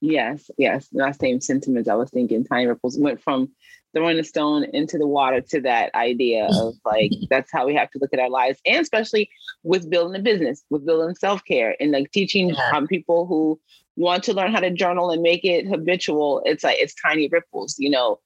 Yes 0.00 0.50
yes. 0.56 0.88
That 0.92 1.18
same 1.20 1.40
sentiments 1.40 1.88
i 1.88 1.94
was 1.94 2.10
thinking 2.10 2.44
tiny 2.44 2.66
ripples 2.66 2.98
went 2.98 3.22
from 3.22 3.50
throwing 3.94 4.18
a 4.18 4.24
stone 4.24 4.64
into 4.72 4.98
the 4.98 5.06
water 5.06 5.40
to 5.40 5.60
that 5.60 5.94
idea 5.94 6.48
of 6.52 6.74
like 6.84 7.12
that's 7.28 7.50
how 7.52 7.66
we 7.66 7.74
have 7.74 7.90
to 7.90 7.98
look 7.98 8.12
at 8.12 8.20
our 8.20 8.30
lives 8.30 8.60
and 8.66 8.80
especially 8.80 9.30
with 9.62 9.90
building 9.90 10.18
a 10.18 10.22
business 10.22 10.64
with 10.70 10.86
building 10.86 11.14
self-care 11.14 11.76
and 11.80 11.92
like 11.92 12.10
teaching 12.12 12.54
um, 12.72 12.86
people 12.86 13.26
who 13.26 13.58
want 13.96 14.22
to 14.24 14.32
learn 14.32 14.52
how 14.52 14.60
to 14.60 14.70
journal 14.70 15.10
and 15.10 15.22
make 15.22 15.44
it 15.44 15.66
habitual 15.66 16.42
it's 16.44 16.64
like 16.64 16.78
it's 16.78 16.94
tiny 16.94 17.28
ripples 17.28 17.76
you 17.78 17.90
know 17.90 18.18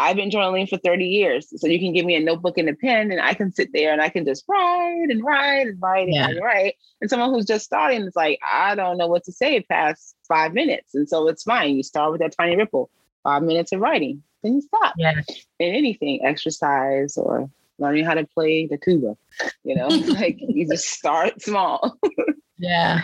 I've 0.00 0.16
been 0.16 0.30
journaling 0.30 0.66
for 0.66 0.78
30 0.78 1.04
years. 1.04 1.52
So 1.60 1.66
you 1.66 1.78
can 1.78 1.92
give 1.92 2.06
me 2.06 2.14
a 2.14 2.20
notebook 2.20 2.56
and 2.56 2.70
a 2.70 2.74
pen 2.74 3.12
and 3.12 3.20
I 3.20 3.34
can 3.34 3.52
sit 3.52 3.68
there 3.74 3.92
and 3.92 4.00
I 4.00 4.08
can 4.08 4.24
just 4.24 4.44
write 4.48 5.08
and 5.10 5.22
write 5.22 5.66
and 5.66 5.82
write 5.82 6.08
and, 6.08 6.14
yeah. 6.14 6.38
write. 6.38 6.76
And 7.02 7.10
someone 7.10 7.28
who's 7.28 7.44
just 7.44 7.66
starting 7.66 8.02
is 8.02 8.16
like, 8.16 8.38
I 8.50 8.74
don't 8.74 8.96
know 8.96 9.08
what 9.08 9.24
to 9.24 9.32
say 9.32 9.60
past 9.60 10.16
five 10.26 10.54
minutes. 10.54 10.94
And 10.94 11.06
so 11.06 11.28
it's 11.28 11.42
fine. 11.42 11.76
You 11.76 11.82
start 11.82 12.12
with 12.12 12.22
that 12.22 12.34
tiny 12.34 12.56
ripple, 12.56 12.88
five 13.24 13.42
minutes 13.42 13.72
of 13.72 13.80
writing, 13.80 14.22
then 14.42 14.54
you 14.54 14.60
stop. 14.62 14.94
Yeah. 14.96 15.14
And 15.16 15.26
anything, 15.60 16.24
exercise 16.24 17.16
or 17.16 17.50
learning 17.78 18.04
how 18.04 18.14
to 18.14 18.26
play 18.26 18.66
the 18.66 18.76
tuba, 18.76 19.16
you 19.64 19.74
know, 19.74 19.88
like 20.14 20.38
you 20.40 20.68
just 20.68 20.88
start 20.88 21.40
small. 21.42 21.98
yeah. 22.58 23.00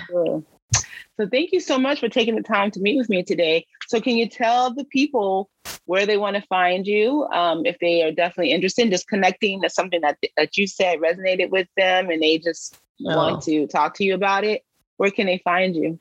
So 1.19 1.27
thank 1.27 1.53
you 1.53 1.61
so 1.61 1.79
much 1.79 2.01
for 2.01 2.09
taking 2.09 2.37
the 2.37 2.43
time 2.43 2.71
to 2.73 2.81
meet 2.81 2.99
with 2.99 3.09
me 3.09 3.23
today. 3.23 3.67
So 3.89 4.01
can 4.01 4.17
you 4.17 4.29
tell 4.29 4.75
the 4.75 4.85
people 4.85 5.51
where 5.87 6.05
they 6.05 6.19
want 6.19 6.37
to 6.37 6.43
find 6.43 6.87
you 6.87 7.25
um, 7.33 7.65
if 7.65 7.79
they 7.79 8.03
are 8.03 8.13
definitely 8.13 8.53
interested 8.53 8.83
in 8.83 8.91
just 8.91 9.09
connecting 9.09 9.63
to 9.63 9.71
something 9.71 10.01
that 10.03 10.19
that 10.37 10.57
you 10.57 10.67
said 10.67 10.99
resonated 10.99 11.51
with 11.51 11.69
them 11.77 12.11
and 12.11 12.21
they 12.21 12.39
just 12.39 12.79
oh. 13.07 13.17
want 13.17 13.43
to 13.45 13.67
talk 13.67 13.95
to 13.95 14.05
you 14.05 14.15
about 14.15 14.45
it? 14.45 14.63
Where 14.99 15.11
can 15.11 15.27
they 15.27 15.39
find 15.39 15.75
you? 15.75 15.99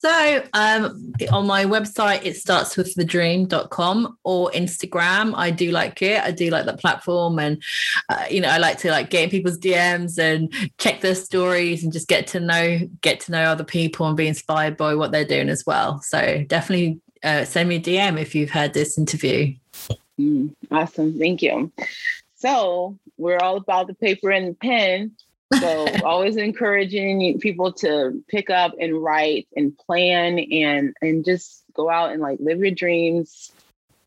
So 0.00 0.44
um, 0.52 1.12
on 1.32 1.46
my 1.46 1.64
website, 1.64 2.24
it 2.24 2.36
starts 2.36 2.76
with 2.76 2.94
thedream.com 2.94 4.16
or 4.22 4.50
Instagram. 4.52 5.34
I 5.36 5.50
do 5.50 5.72
like 5.72 6.02
it. 6.02 6.22
I 6.22 6.30
do 6.30 6.50
like 6.50 6.66
that 6.66 6.78
platform. 6.78 7.40
And, 7.40 7.60
uh, 8.08 8.24
you 8.30 8.40
know, 8.40 8.48
I 8.48 8.58
like 8.58 8.78
to 8.78 8.90
like 8.92 9.10
get 9.10 9.24
in 9.24 9.30
people's 9.30 9.58
DMs 9.58 10.16
and 10.16 10.52
check 10.78 11.00
their 11.00 11.16
stories 11.16 11.82
and 11.82 11.92
just 11.92 12.06
get 12.06 12.28
to 12.28 12.40
know, 12.40 12.78
get 13.00 13.18
to 13.20 13.32
know 13.32 13.42
other 13.42 13.64
people 13.64 14.06
and 14.06 14.16
be 14.16 14.28
inspired 14.28 14.76
by 14.76 14.94
what 14.94 15.10
they're 15.10 15.24
doing 15.24 15.48
as 15.48 15.66
well. 15.66 16.00
So 16.02 16.44
definitely 16.46 17.00
uh, 17.24 17.44
send 17.44 17.68
me 17.68 17.76
a 17.76 17.80
DM 17.80 18.20
if 18.20 18.36
you've 18.36 18.50
heard 18.50 18.74
this 18.74 18.98
interview. 18.98 19.54
Mm, 20.18 20.54
awesome. 20.70 21.18
Thank 21.18 21.42
you. 21.42 21.72
So 22.36 22.96
we're 23.16 23.38
all 23.38 23.56
about 23.56 23.88
the 23.88 23.94
paper 23.94 24.30
and 24.30 24.50
the 24.50 24.54
pen. 24.54 25.16
So 25.54 25.86
always 26.04 26.36
encouraging 26.36 27.38
people 27.40 27.72
to 27.74 28.22
pick 28.28 28.50
up 28.50 28.72
and 28.80 29.02
write 29.02 29.48
and 29.56 29.76
plan 29.76 30.38
and 30.38 30.94
and 31.00 31.24
just 31.24 31.64
go 31.74 31.88
out 31.88 32.12
and 32.12 32.20
like 32.20 32.38
live 32.40 32.60
your 32.60 32.74
dreams. 32.74 33.52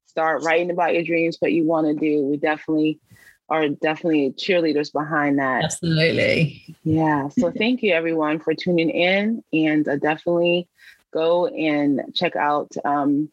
Start 0.05 0.43
writing 0.43 0.71
about 0.71 0.93
your 0.93 1.03
dreams, 1.03 1.37
what 1.39 1.53
you 1.53 1.65
want 1.65 1.87
to 1.87 1.93
do. 1.93 2.23
We 2.23 2.37
definitely 2.37 2.99
are 3.49 3.67
definitely 3.67 4.31
cheerleaders 4.31 4.91
behind 4.93 5.39
that. 5.39 5.65
Absolutely. 5.65 6.75
Yeah. 6.83 7.27
So 7.29 7.51
thank 7.57 7.83
you 7.83 7.93
everyone 7.93 8.39
for 8.39 8.53
tuning 8.53 8.89
in 8.89 9.43
and 9.51 9.87
uh, 9.87 9.97
definitely 9.97 10.69
go 11.13 11.47
and 11.47 12.01
check 12.13 12.35
out 12.37 12.71
um, 12.85 13.29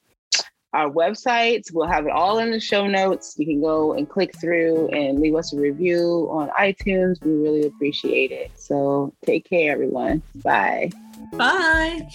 our 0.73 0.91
websites. 0.91 1.73
We'll 1.73 1.89
have 1.89 2.07
it 2.07 2.13
all 2.13 2.39
in 2.39 2.51
the 2.51 2.61
show 2.61 2.87
notes. 2.87 3.35
You 3.39 3.47
can 3.47 3.61
go 3.61 3.95
and 3.95 4.09
click 4.09 4.39
through 4.39 4.89
and 4.89 5.19
leave 5.21 5.35
us 5.35 5.53
a 5.53 5.57
review 5.57 6.29
on 6.31 6.51
iTunes. 6.51 7.23
We 7.25 7.33
really 7.33 7.67
appreciate 7.67 8.31
it. 8.31 8.51
So 8.57 9.13
take 9.25 9.49
care, 9.49 9.73
everyone. 9.73 10.23
Bye. 10.37 10.91
Bye. 11.33 12.09